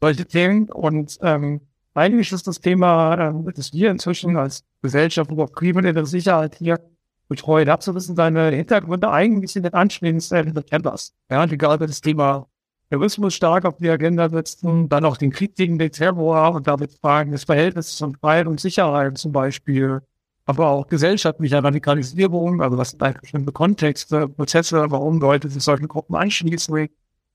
solche 0.00 0.26
Themen. 0.26 0.70
Und 0.70 1.18
ähm, 1.22 1.60
eigentlich 1.94 2.32
ist 2.32 2.46
das 2.46 2.60
Thema, 2.60 3.14
äh, 3.48 3.52
dass 3.52 3.72
wir 3.72 3.90
inzwischen 3.90 4.36
als 4.36 4.64
Gesellschaft 4.82 5.30
über 5.30 5.48
kriminelle 5.48 6.06
Sicherheit 6.06 6.56
hier 6.56 6.80
betreuen, 7.28 7.68
abzuwissen, 7.68 8.16
seine 8.16 8.50
Hintergründe 8.50 9.10
eigentlich 9.10 9.54
in 9.54 9.62
den 9.62 9.74
anstehenden 9.74 10.20
Septembers. 10.20 11.14
Ja, 11.30 11.44
egal, 11.44 11.78
das 11.78 12.00
Thema 12.00 12.48
Terrorismus 12.88 13.34
stark 13.34 13.64
auf 13.64 13.76
die 13.76 13.88
Agenda 13.88 14.28
setzen, 14.28 14.88
dann 14.88 15.04
auch 15.04 15.16
den 15.16 15.30
Krieg 15.30 15.54
gegen 15.54 15.78
den 15.78 15.92
Terror 15.92 16.52
und 16.52 16.66
damit 16.66 16.92
fragen, 16.92 17.30
das 17.30 17.44
Verhältnis 17.44 17.96
von 17.96 18.16
Freiheit 18.16 18.48
und 18.48 18.58
Sicherheit 18.58 19.16
zum 19.16 19.30
Beispiel, 19.30 20.00
aber 20.44 20.70
auch 20.70 20.88
gesellschaftliche 20.88 21.62
Radikalisierung, 21.62 22.60
also 22.60 22.76
was 22.76 22.90
sind 22.90 23.02
eigentlich 23.04 23.20
bestimmte 23.20 23.52
Kontexte, 23.52 24.26
Prozesse, 24.26 24.86
warum 24.90 25.20
Leute 25.20 25.48
sich 25.48 25.62
solchen 25.62 25.86
Gruppen 25.86 26.16
anschließen, 26.16 26.88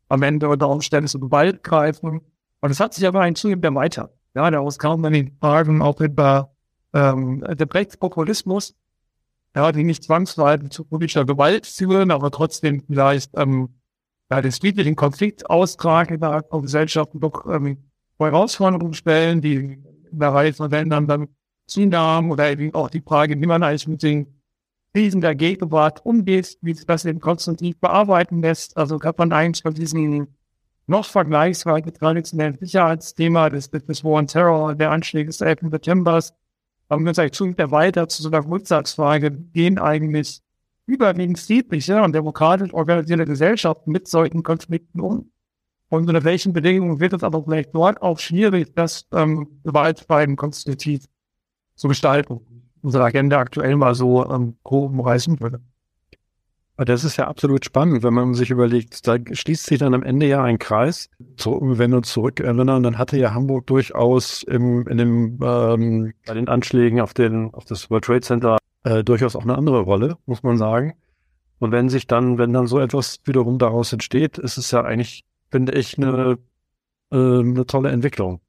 am 0.10 0.22
Ende 0.24 0.50
unter 0.50 0.68
Umständen 0.68 1.08
zu 1.08 1.22
Gewalt 1.22 1.64
greifen 1.64 2.20
und 2.66 2.72
es 2.72 2.80
hat 2.80 2.96
sich 2.96 3.06
aber 3.06 3.22
ein 3.22 3.36
zunehmend 3.36 3.64
erweitert. 3.64 4.12
Ja, 4.34 4.50
daraus 4.50 4.80
kam 4.80 5.04
dann 5.04 5.14
die 5.14 5.32
Fragen 5.40 5.84
auch 5.84 6.02
etwa 6.02 6.52
ähm, 6.96 7.44
der 7.48 7.72
Rechtspopulismus, 7.72 8.74
ja, 9.56 9.72
die 9.72 9.84
nicht 9.84 10.04
zwangsweise 10.04 10.70
zu 10.70 10.84
politischer 10.84 11.26
Gewalt 11.26 11.68
führen, 11.68 12.10
aber 12.10 12.32
trotzdem 12.32 12.82
vielleicht 12.88 13.30
ähm, 13.38 13.76
ja, 14.32 14.42
den 14.42 14.52
friedlichen 14.52 14.96
Konflikt 14.96 15.48
austragen 15.48 16.16
innerhalb 16.16 16.50
von 16.50 16.64
Gesellschaften 16.64 17.20
doch 17.20 17.46
ähm, 17.46 17.84
Herausforderungen 18.18 18.96
stellen, 18.96 19.42
die 19.42 19.58
in 19.58 19.86
der 20.20 20.30
Reihe 20.30 20.54
von 20.54 20.72
Ländern 20.72 21.08
dann 21.08 21.28
zunahmen 21.68 22.32
oder 22.32 22.50
eben 22.50 22.74
auch 22.74 22.90
die 22.90 23.02
Frage, 23.02 23.40
wie 23.40 23.46
man 23.46 23.62
eigentlich 23.62 23.88
mit 23.88 24.02
den 24.02 24.42
Krisen 24.92 25.22
der 25.22 25.36
Gegenwart 25.36 26.04
umgeht, 26.04 26.58
wie 26.64 26.74
sich 26.74 26.88
das 26.88 27.06
eben 27.06 27.20
konstruktiv 27.20 27.80
bearbeiten 27.80 28.42
lässt. 28.42 28.76
Also 28.76 28.98
kann 28.98 29.14
man 29.20 29.34
eigentlich 29.34 29.62
von 29.62 29.76
diesen 29.76 30.35
noch 30.88 31.06
vergleichsweise 31.06 31.92
traditionellen 31.92 32.58
Sicherheitsthema 32.60 33.50
des, 33.50 33.70
des 33.72 34.04
War 34.04 34.14
on 34.14 34.28
Terror, 34.28 34.76
der 34.76 34.92
Anschläge 34.92 35.28
des 35.28 35.42
11. 35.42 35.72
September, 35.72 36.20
haben 36.90 37.04
wir 37.04 37.10
uns 37.10 37.20
eigentlich 37.20 37.34
zunehmend 37.34 37.60
erweitert 37.60 38.12
zu 38.12 38.22
so 38.22 38.30
einer 38.30 38.44
Grundsatzfrage, 38.44 39.32
gehen 39.32 39.80
eigentlich 39.80 40.42
überwiegend 40.86 41.40
friedliche 41.40 42.02
und 42.02 42.14
demokratisch 42.14 42.74
organisierte 42.74 43.26
Gesellschaften 43.26 43.92
mit 43.92 44.08
solchen 44.08 44.44
Konflikten 44.44 45.00
um? 45.00 45.32
Und 45.90 46.08
unter 46.08 46.24
welchen 46.24 46.54
Bedingungen 46.54 47.00
wird 47.00 47.14
es 47.14 47.24
aber 47.24 47.44
vielleicht 47.44 47.74
dort 47.74 48.02
auch 48.02 48.20
schwierig, 48.20 48.74
das 48.76 49.08
ähm, 49.14 49.62
gewaltfreien 49.64 50.36
konstitutiv 50.36 51.06
zu 51.76 51.88
gestalten? 51.88 52.40
Unsere 52.82 53.04
Agenda 53.04 53.40
aktuell 53.40 53.76
mal 53.76 53.96
so 53.96 54.30
ähm, 54.30 54.58
grob 54.64 54.92
umreißen 54.92 55.40
würde. 55.40 55.62
Das 56.78 57.06
ist 57.06 57.16
ja 57.16 57.28
absolut 57.28 57.64
spannend, 57.64 58.04
wenn 58.04 58.14
man 58.14 58.34
sich 58.34 58.52
überlegt, 58.52 59.08
da 59.08 59.18
schließt 59.32 59.66
sich 59.66 59.80
dann 59.80 59.94
am 59.94 60.04
Ende 60.04 60.28
ja 60.28 60.44
ein 60.44 60.60
Kreis. 60.60 61.10
So, 61.38 61.58
wenn 61.62 61.92
wir 61.92 61.98
uns 61.98 62.12
zurückerinnern, 62.12 62.84
dann 62.84 62.98
hatte 62.98 63.18
ja 63.18 63.34
Hamburg 63.34 63.66
durchaus 63.68 64.44
im, 64.44 64.86
in 64.88 64.98
dem, 64.98 65.40
ähm, 65.42 66.14
bei 66.26 66.34
den 66.34 66.50
Anschlägen 66.50 67.00
auf, 67.00 67.14
den, 67.14 67.54
auf 67.54 67.64
das 67.64 67.90
World 67.90 68.04
Trade 68.04 68.22
Center 68.22 68.58
äh, 68.84 69.06
durchaus 69.06 69.38
auch 69.38 69.44
eine 69.44 69.58
andere 69.58 69.82
Rolle, 69.82 70.18
muss 70.26 70.44
man 70.44 70.58
sagen. 70.58 70.96
Und 71.60 71.72
wenn 71.72 71.88
sich 71.88 72.08
dann, 72.08 72.38
wenn 72.38 72.52
dann 72.52 72.68
so 72.68 72.80
etwas 72.80 73.20
wiederum 73.24 73.58
daraus 73.58 73.94
entsteht, 73.94 74.38
ist 74.38 74.58
es 74.58 74.72
ja 74.72 74.84
eigentlich, 74.84 75.24
finde 75.50 75.74
ich, 75.74 75.98
eine, 75.98 76.38
äh, 77.12 77.16
eine 77.16 77.66
tolle 77.66 77.90
Entwicklung. 77.90 78.42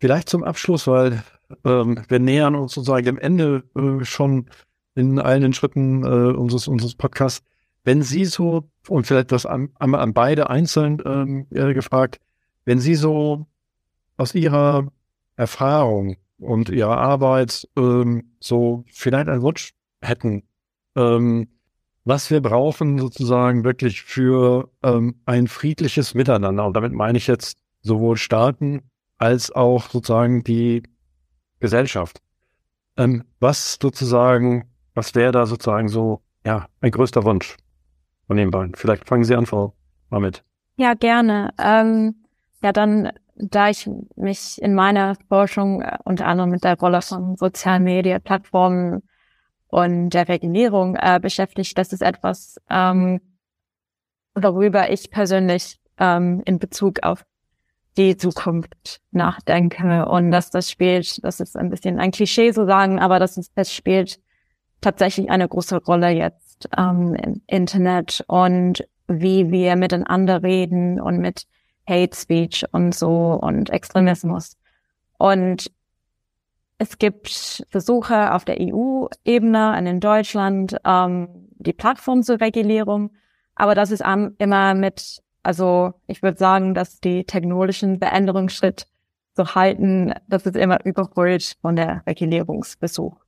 Vielleicht 0.00 0.28
zum 0.28 0.42
Abschluss, 0.42 0.88
weil 0.88 1.22
ähm, 1.64 2.02
wir 2.08 2.18
nähern 2.18 2.56
uns 2.56 2.74
sozusagen 2.74 3.04
dem 3.04 3.18
Ende 3.18 3.62
äh, 3.76 4.04
schon 4.04 4.50
in 4.96 5.20
allen 5.20 5.52
Schritten 5.52 6.02
äh, 6.02 6.36
unseres, 6.36 6.66
unseres 6.66 6.94
Podcasts. 6.94 7.42
Wenn 7.84 8.02
Sie 8.02 8.24
so, 8.24 8.68
und 8.88 9.06
vielleicht 9.06 9.30
das 9.30 9.46
einmal 9.46 9.70
an, 9.78 9.94
an 9.94 10.14
beide 10.14 10.50
einzeln 10.50 11.00
ähm, 11.04 11.46
gefragt, 11.50 12.18
wenn 12.64 12.80
Sie 12.80 12.96
so 12.96 13.46
aus 14.16 14.34
Ihrer 14.34 14.88
Erfahrung 15.36 16.16
und 16.38 16.70
Ihrer 16.70 16.96
Arbeit 16.96 17.68
ähm, 17.76 18.32
so 18.40 18.84
vielleicht 18.88 19.28
einen 19.28 19.42
Wunsch 19.42 19.72
hätten, 20.02 20.42
ähm, 20.96 21.48
was 22.04 22.30
wir 22.30 22.40
brauchen 22.40 22.98
sozusagen 22.98 23.64
wirklich 23.64 24.02
für 24.02 24.70
ähm, 24.82 25.20
ein 25.26 25.46
friedliches 25.46 26.14
Miteinander. 26.14 26.66
Und 26.66 26.74
damit 26.74 26.92
meine 26.92 27.18
ich 27.18 27.26
jetzt 27.26 27.58
sowohl 27.82 28.16
Staaten 28.16 28.82
als 29.18 29.50
auch 29.50 29.90
sozusagen 29.90 30.42
die 30.42 30.82
Gesellschaft. 31.60 32.20
Ähm, 32.96 33.24
was 33.40 33.78
sozusagen 33.80 34.64
was 34.96 35.14
wäre 35.14 35.30
da 35.30 35.46
sozusagen 35.46 35.88
so, 35.88 36.22
ja, 36.44 36.66
ein 36.80 36.90
größter 36.90 37.22
Wunsch 37.24 37.56
von 38.26 38.36
den 38.36 38.50
beiden? 38.50 38.74
Vielleicht 38.74 39.06
fangen 39.06 39.24
Sie 39.24 39.36
an, 39.36 39.46
Frau 39.46 39.74
Mohammed. 40.10 40.42
Ja, 40.76 40.94
gerne. 40.94 41.50
Ähm, 41.58 42.24
ja, 42.62 42.72
dann, 42.72 43.12
da 43.36 43.68
ich 43.68 43.88
mich 44.16 44.60
in 44.60 44.74
meiner 44.74 45.14
Forschung 45.28 45.82
äh, 45.82 45.98
unter 46.04 46.26
anderem 46.26 46.50
mit 46.50 46.64
der 46.64 46.78
Rolle 46.78 47.02
von 47.02 47.36
sozialen 47.36 47.84
Medien, 47.84 48.22
Plattformen 48.22 49.02
und 49.68 50.10
der 50.10 50.28
Regulierung 50.28 50.96
äh, 50.96 51.20
beschäftigt, 51.20 51.76
das 51.76 51.92
ist 51.92 52.02
etwas, 52.02 52.56
ähm, 52.70 53.20
worüber 54.34 54.90
ich 54.90 55.10
persönlich 55.10 55.78
ähm, 55.98 56.42
in 56.46 56.58
Bezug 56.58 57.02
auf 57.02 57.24
die 57.98 58.16
Zukunft 58.16 59.00
nachdenke 59.10 60.06
und 60.06 60.30
dass 60.30 60.50
das 60.50 60.70
spielt, 60.70 61.22
das 61.24 61.40
ist 61.40 61.56
ein 61.56 61.70
bisschen 61.70 61.98
ein 61.98 62.10
Klischee 62.10 62.52
zu 62.52 62.66
sagen, 62.66 62.98
aber 62.98 63.18
das 63.18 63.36
ist, 63.36 63.52
das 63.54 63.72
spielt 63.72 64.20
tatsächlich 64.80 65.30
eine 65.30 65.48
große 65.48 65.76
Rolle 65.76 66.10
jetzt 66.10 66.68
ähm, 66.76 67.14
im 67.14 67.42
Internet 67.46 68.24
und 68.28 68.86
wie 69.08 69.50
wir 69.50 69.76
miteinander 69.76 70.42
reden 70.42 71.00
und 71.00 71.18
mit 71.18 71.46
Hate 71.88 72.16
Speech 72.16 72.64
und 72.72 72.94
so 72.94 73.38
und 73.40 73.70
Extremismus. 73.70 74.56
Und 75.18 75.70
es 76.78 76.98
gibt 76.98 77.64
Versuche 77.70 78.34
auf 78.34 78.44
der 78.44 78.56
EU-Ebene 78.60 79.76
und 79.78 79.86
in 79.86 80.00
Deutschland, 80.00 80.76
ähm, 80.84 81.28
die 81.58 81.72
Plattform 81.72 82.22
zur 82.22 82.40
Regulierung. 82.40 83.12
Aber 83.54 83.74
das 83.74 83.90
ist 83.90 84.02
immer 84.38 84.74
mit, 84.74 85.22
also 85.42 85.94
ich 86.06 86.22
würde 86.22 86.38
sagen, 86.38 86.74
dass 86.74 87.00
die 87.00 87.24
technologischen 87.24 87.98
Veränderungsschritt 87.98 88.86
zu 89.34 89.54
halten, 89.54 90.12
das 90.28 90.44
ist 90.46 90.56
immer 90.56 90.84
überholt 90.84 91.56
von 91.62 91.76
der 91.76 92.02
Regulierungsbesuch. 92.06 93.25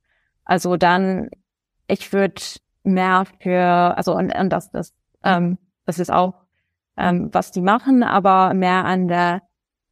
Also 0.49 0.77
dann, 0.77 1.29
ich 1.87 2.11
würde 2.11 2.41
mehr 2.83 3.25
für, 3.39 3.61
also 3.95 4.15
und, 4.15 4.33
und 4.35 4.49
das, 4.49 4.71
das, 4.71 4.95
ähm, 5.23 5.59
das 5.85 5.99
ist 5.99 6.11
auch, 6.11 6.33
ähm, 6.97 7.29
was 7.31 7.51
die 7.51 7.61
machen, 7.61 8.01
aber 8.01 8.55
mehr 8.55 8.83
an 8.83 9.07
der 9.07 9.43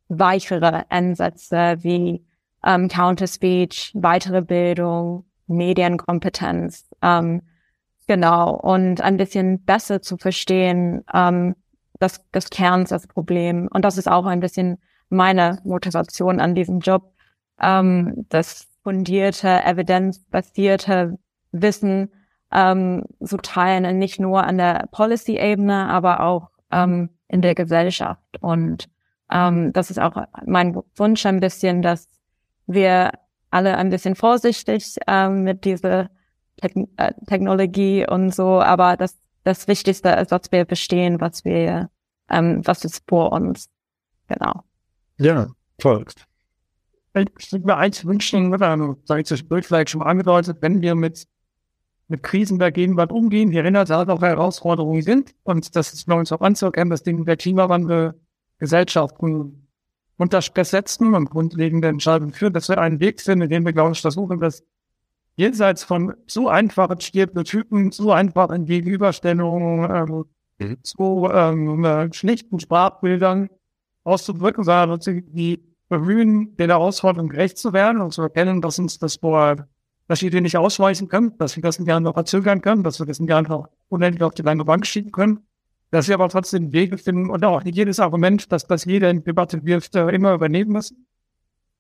weichere 0.07 0.89
Ansätze 0.89 1.77
wie 1.81 2.25
ähm, 2.65 2.87
Counter-Speech, 2.87 3.91
weitere 3.93 4.41
Bildung, 4.41 5.25
Medienkompetenz, 5.45 6.89
ähm, 7.03 7.43
genau, 8.07 8.55
und 8.55 8.99
ein 9.01 9.17
bisschen 9.17 9.63
besser 9.63 10.01
zu 10.01 10.17
verstehen, 10.17 11.03
ähm, 11.13 11.55
das, 11.99 12.25
das 12.31 12.49
Kerns 12.49 12.89
das 12.89 13.05
Problem. 13.05 13.67
Und 13.71 13.85
das 13.85 13.99
ist 13.99 14.09
auch 14.09 14.25
ein 14.25 14.39
bisschen 14.39 14.79
meine 15.09 15.59
Motivation 15.63 16.39
an 16.39 16.55
diesem 16.55 16.79
Job, 16.79 17.13
ähm, 17.61 18.25
das 18.29 18.67
fundierte, 18.87 19.65
evidenzbasierte 19.65 21.19
Wissen 21.51 22.09
ähm, 22.53 23.03
zu 23.21 23.35
teilen, 23.35 23.99
nicht 23.99 24.17
nur 24.17 24.45
an 24.45 24.57
der 24.57 24.87
Policy-Ebene, 24.93 25.89
aber 25.89 26.21
auch 26.21 26.51
ähm, 26.71 27.09
in 27.27 27.41
der 27.41 27.53
Gesellschaft. 27.53 28.21
Und 28.39 28.87
ähm, 29.29 29.73
das 29.73 29.91
ist 29.91 29.99
auch 29.99 30.15
mein 30.45 30.73
Wunsch 30.95 31.25
ein 31.25 31.41
bisschen, 31.41 31.81
dass 31.81 32.07
wir 32.65 33.11
alle 33.49 33.75
ein 33.75 33.89
bisschen 33.89 34.15
vorsichtig 34.15 34.95
ähm, 35.05 35.43
mit 35.43 35.65
dieser 35.65 36.09
Te 36.61 36.87
äh, 36.95 37.13
Technologie 37.27 38.07
und 38.07 38.33
so, 38.33 38.61
aber 38.61 38.95
das, 38.95 39.17
das 39.43 39.67
Wichtigste 39.67 40.11
ist, 40.11 40.31
dass 40.31 40.49
wir 40.49 40.65
verstehen, 40.65 41.19
was 41.19 41.43
wir, 41.43 41.89
ähm, 42.29 42.61
was 42.63 42.85
ist 42.85 43.03
vor 43.05 43.33
uns. 43.33 43.69
Genau. 44.29 44.63
Ja, 45.17 45.47
toll. 45.77 46.05
Ich 47.37 47.51
würde 47.51 47.65
mir 47.65 47.77
eins 47.77 48.05
wünschen, 48.05 48.53
ähm, 48.61 48.97
sage 49.05 49.21
ich 49.21 49.27
das 49.27 49.43
Bild 49.43 49.65
vielleicht 49.65 49.89
schon 49.89 50.01
angedeutet, 50.01 50.57
wenn 50.61 50.81
wir 50.81 50.95
mit 50.95 51.27
mit 52.07 52.23
Krisen 52.23 52.59
der 52.59 52.71
Gegenwart 52.71 53.11
umgehen, 53.11 53.51
die 53.51 53.57
erinnert 53.57 53.89
halt 53.89 54.09
auch 54.09 54.21
Herausforderungen 54.21 55.01
sind. 55.01 55.35
Und 55.43 55.75
das 55.75 55.93
ist 55.93 56.07
bei 56.07 56.15
uns 56.15 56.31
auch 56.31 56.41
anzuerkennen, 56.41 56.89
dass 56.89 57.03
Dinge 57.03 57.25
der 57.25 57.37
Klimawandel 57.37 58.13
Gesellschaften 58.59 59.67
unter 60.17 60.41
Stress 60.41 60.71
setzen 60.71 61.13
und 61.13 61.29
grundlegende 61.29 61.89
Entscheidungen 61.89 62.33
führen, 62.33 62.53
dass 62.53 62.69
wir 62.69 62.79
einen 62.79 62.99
Weg 62.99 63.21
finden, 63.21 63.43
in 63.43 63.49
dem 63.49 63.65
wir, 63.65 63.73
glaube 63.73 63.91
ich, 63.91 64.01
versuchen, 64.01 64.39
dass 64.39 64.63
jenseits 65.35 65.83
von 65.83 66.15
so 66.25 66.49
einfachen 66.49 66.99
Stereotypen, 66.99 67.91
so 67.91 68.11
einfachen 68.11 68.65
Gegenüberstellungen, 68.65 69.91
ähm, 69.91 70.25
mhm. 70.57 70.77
so 70.81 71.31
ähm, 71.31 71.85
äh, 71.85 72.11
schlichten 72.13 72.59
Sprachbildern 72.59 73.49
auszudrücken, 74.03 74.63
sondern 74.63 74.99
die 75.03 75.61
bemühen, 75.89 76.55
den 76.57 76.69
Herausforderungen 76.69 77.29
gerecht 77.29 77.57
zu 77.57 77.73
werden 77.73 78.01
und 78.01 78.11
zu 78.11 78.21
erkennen, 78.21 78.61
dass 78.61 78.79
uns 78.79 78.99
das 78.99 79.17
vor 79.17 79.67
dass 80.07 80.21
wir 80.21 80.31
den 80.31 80.43
nicht 80.43 80.57
ausweisen 80.57 81.09
können, 81.09 81.37
dass 81.37 81.55
wir 81.55 81.63
das 81.63 81.79
nicht 81.79 81.91
einfach 81.91 82.13
verzögern 82.13 82.61
können, 82.61 82.83
dass 82.83 82.99
wir 82.99 83.05
das 83.05 83.19
nicht 83.19 83.33
einfach 83.33 83.67
unendlich 83.89 84.23
auf 84.23 84.33
die 84.33 84.41
lange 84.41 84.63
Bank 84.65 84.85
schieben 84.85 85.11
können, 85.11 85.45
dass 85.91 86.07
wir 86.07 86.15
aber 86.15 86.29
trotzdem 86.29 86.71
Wege 86.71 86.97
finden 86.97 87.29
und 87.29 87.43
auch 87.43 87.63
nicht 87.63 87.75
jedes 87.75 87.99
Argument, 87.99 88.51
dass 88.51 88.65
das 88.65 88.85
jeder 88.85 89.09
in 89.09 89.23
Debatte 89.23 89.65
wirft, 89.65 89.95
äh, 89.95 90.09
immer 90.09 90.33
übernehmen 90.33 90.71
müssen. 90.71 91.07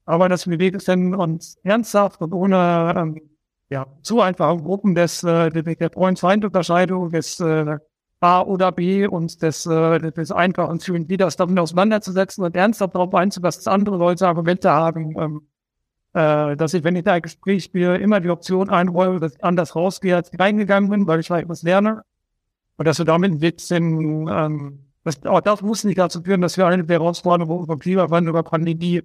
Aber 0.05 0.29
dass 0.29 0.47
wir 0.47 0.59
Wege 0.59 0.79
finden 0.79 1.15
und 1.15 1.55
ernsthaft 1.63 2.21
und 2.21 2.33
ohne 2.33 2.93
ähm, 2.97 3.21
ja, 3.69 3.85
zu 4.01 4.21
einfachen 4.21 4.63
Gruppen 4.63 4.95
des, 4.95 5.23
äh, 5.23 5.49
der, 5.49 5.63
der 5.63 5.89
Freund-Feind-Unterscheidung 5.89 7.09
des 7.09 7.39
äh, 7.39 7.77
A 8.19 8.41
oder 8.41 8.71
B 8.71 9.07
und 9.07 9.41
des, 9.41 9.65
äh, 9.65 10.11
des 10.11 10.31
einfachen 10.31 10.79
Fühlen, 10.79 11.07
die 11.07 11.17
das 11.17 11.35
damit 11.35 11.59
auseinanderzusetzen 11.59 12.43
und 12.43 12.55
ernsthaft 12.55 12.95
darauf 12.95 13.13
einzulassen, 13.13 13.59
dass 13.63 13.71
andere 13.71 13.97
Leute 13.97 14.27
Argumente 14.27 14.71
haben, 14.71 15.15
ähm, 15.19 15.47
äh, 16.13 16.55
dass 16.57 16.73
ich, 16.73 16.83
wenn 16.83 16.95
ich 16.95 17.03
da 17.03 17.13
ein 17.13 17.21
Gespräch 17.21 17.65
spiele, 17.65 17.97
immer 17.97 18.19
die 18.19 18.29
Option 18.29 18.69
einräume, 18.69 19.19
dass 19.19 19.35
ich 19.35 19.43
anders 19.43 19.75
rausgehe, 19.75 20.15
als 20.15 20.33
ich 20.33 20.39
reingegangen 20.39 20.89
bin, 20.89 21.07
weil 21.07 21.19
ich 21.19 21.27
vielleicht 21.27 21.49
was 21.49 21.61
lerne. 21.61 22.01
Und 22.77 22.87
dass 22.87 22.97
wir 22.97 23.05
damit 23.05 23.31
ein 23.31 23.39
bisschen, 23.39 24.27
ähm, 24.27 24.79
das, 25.03 25.23
auch 25.25 25.41
das 25.41 25.61
muss 25.61 25.83
nicht 25.83 25.99
dazu 25.99 26.21
führen, 26.23 26.41
dass 26.41 26.57
wir 26.57 26.67
eine 26.67 26.83
der 26.83 26.99
Herausforderungen 26.99 27.63
über 27.63 27.77
Klimawandel, 27.77 28.29
über 28.31 28.43
Pandemie 28.43 29.03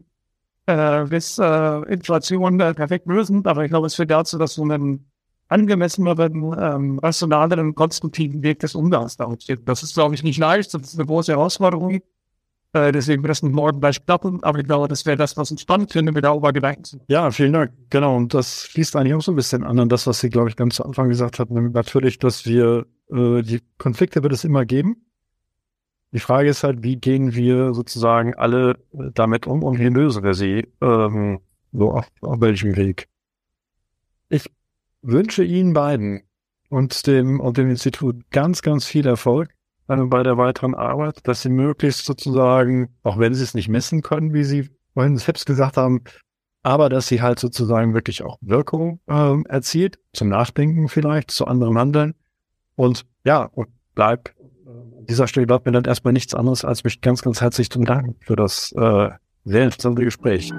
äh, 0.66 1.04
bis 1.04 1.38
äh, 1.38 1.82
Inflation 1.92 2.60
äh, 2.60 2.74
perfekt 2.74 3.06
lösen. 3.06 3.46
Aber 3.46 3.64
ich 3.64 3.70
glaube, 3.70 3.86
es 3.86 3.94
führt 3.94 4.10
dazu, 4.10 4.38
dass 4.38 4.54
so 4.54 4.62
einen 4.62 5.11
angemesseneren, 5.52 6.54
ähm, 6.58 6.98
rationaleren, 6.98 7.74
konstruktiven 7.74 8.42
Weg 8.42 8.60
des 8.60 8.74
Umgangs 8.74 9.16
da 9.16 9.32
steht. 9.38 9.68
Das 9.68 9.82
ist, 9.82 9.94
glaube 9.94 10.14
ich, 10.14 10.22
nicht 10.22 10.38
leicht. 10.38 10.74
Das 10.74 10.82
ist 10.82 10.98
eine 10.98 11.06
große 11.06 11.32
Herausforderung. 11.32 12.00
Äh, 12.74 12.90
deswegen 12.90 13.22
wird 13.22 13.30
das 13.30 13.42
morgen 13.42 13.80
gleich 13.80 14.04
klappen, 14.04 14.42
aber 14.42 14.58
ich 14.58 14.64
glaube, 14.64 14.88
das 14.88 15.04
wäre 15.04 15.16
das, 15.16 15.36
was 15.36 15.50
uns 15.50 15.60
spannend 15.60 15.92
findet, 15.92 16.14
wir 16.14 16.22
darüber 16.22 16.52
Gedanken 16.54 16.84
sind. 16.84 17.02
Ja, 17.06 17.30
vielen 17.30 17.52
Dank. 17.52 17.72
Genau, 17.90 18.16
und 18.16 18.32
das 18.32 18.66
schließt 18.68 18.96
eigentlich 18.96 19.14
auch 19.14 19.20
so 19.20 19.32
ein 19.32 19.36
bisschen 19.36 19.62
an 19.62 19.78
an 19.78 19.90
das, 19.90 20.06
was 20.06 20.20
Sie, 20.20 20.30
glaube 20.30 20.48
ich, 20.48 20.56
ganz 20.56 20.76
zu 20.76 20.84
Anfang 20.84 21.10
gesagt 21.10 21.38
hatten. 21.38 21.72
Natürlich, 21.72 22.18
dass 22.18 22.46
wir, 22.46 22.86
äh, 23.10 23.42
die 23.42 23.60
Konflikte 23.76 24.22
wird 24.22 24.32
es 24.32 24.44
immer 24.44 24.64
geben. 24.64 25.04
Die 26.12 26.20
Frage 26.20 26.48
ist 26.48 26.62
halt, 26.62 26.82
wie 26.82 26.96
gehen 26.96 27.34
wir 27.34 27.74
sozusagen 27.74 28.34
alle 28.34 28.78
äh, 28.92 29.10
damit 29.12 29.46
um 29.46 29.62
und 29.62 29.78
wie 29.78 29.88
lösen 29.88 30.22
wir 30.22 30.34
sie? 30.34 30.68
Ähm, 30.80 31.40
so 31.72 31.92
auf, 31.92 32.08
auf 32.22 32.40
welchem 32.40 32.74
Weg? 32.76 33.08
Ich 34.30 34.50
wünsche 35.02 35.44
Ihnen 35.44 35.72
beiden 35.72 36.22
und 36.68 37.06
dem, 37.06 37.40
und 37.40 37.58
dem 37.58 37.68
Institut 37.68 38.30
ganz, 38.30 38.62
ganz 38.62 38.86
viel 38.86 39.06
Erfolg 39.06 39.50
bei 39.86 40.22
der 40.22 40.38
weiteren 40.38 40.74
Arbeit, 40.74 41.18
dass 41.24 41.42
sie 41.42 41.50
möglichst 41.50 42.06
sozusagen, 42.06 42.88
auch 43.02 43.18
wenn 43.18 43.34
sie 43.34 43.42
es 43.42 43.54
nicht 43.54 43.68
messen 43.68 44.00
können, 44.00 44.32
wie 44.32 44.44
sie 44.44 44.70
vorhin 44.94 45.16
selbst 45.18 45.44
gesagt 45.44 45.76
haben, 45.76 46.02
aber 46.62 46.88
dass 46.88 47.08
sie 47.08 47.20
halt 47.20 47.38
sozusagen 47.38 47.92
wirklich 47.92 48.22
auch 48.22 48.38
Wirkung 48.40 49.00
äh, 49.06 49.42
erzielt, 49.48 49.98
zum 50.12 50.28
Nachdenken 50.28 50.88
vielleicht, 50.88 51.30
zu 51.30 51.46
anderem 51.46 51.76
Handeln. 51.76 52.14
Und 52.76 53.04
ja, 53.24 53.44
und 53.44 53.68
bleib, 53.94 54.30
an 54.66 55.06
dieser 55.06 55.26
Stelle 55.26 55.46
bleibt 55.46 55.66
mir 55.66 55.72
dann 55.72 55.84
erstmal 55.84 56.12
nichts 56.12 56.34
anderes, 56.34 56.64
als 56.64 56.84
mich 56.84 57.00
ganz, 57.00 57.22
ganz 57.22 57.40
herzlich 57.40 57.68
zu 57.68 57.80
danken 57.80 58.16
für 58.20 58.36
das 58.36 58.72
äh, 58.72 59.10
sehr 59.44 59.64
interessante 59.64 60.04
Gespräch. 60.04 60.52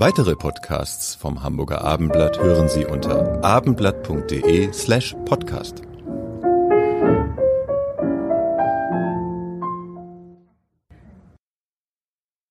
Weitere 0.00 0.34
Podcasts 0.34 1.14
vom 1.14 1.42
Hamburger 1.42 1.84
Abendblatt 1.84 2.38
hören 2.38 2.70
Sie 2.70 2.86
unter 2.86 3.44
abendblatt.de 3.44 4.72
slash 4.72 5.14
podcast. 5.26 5.82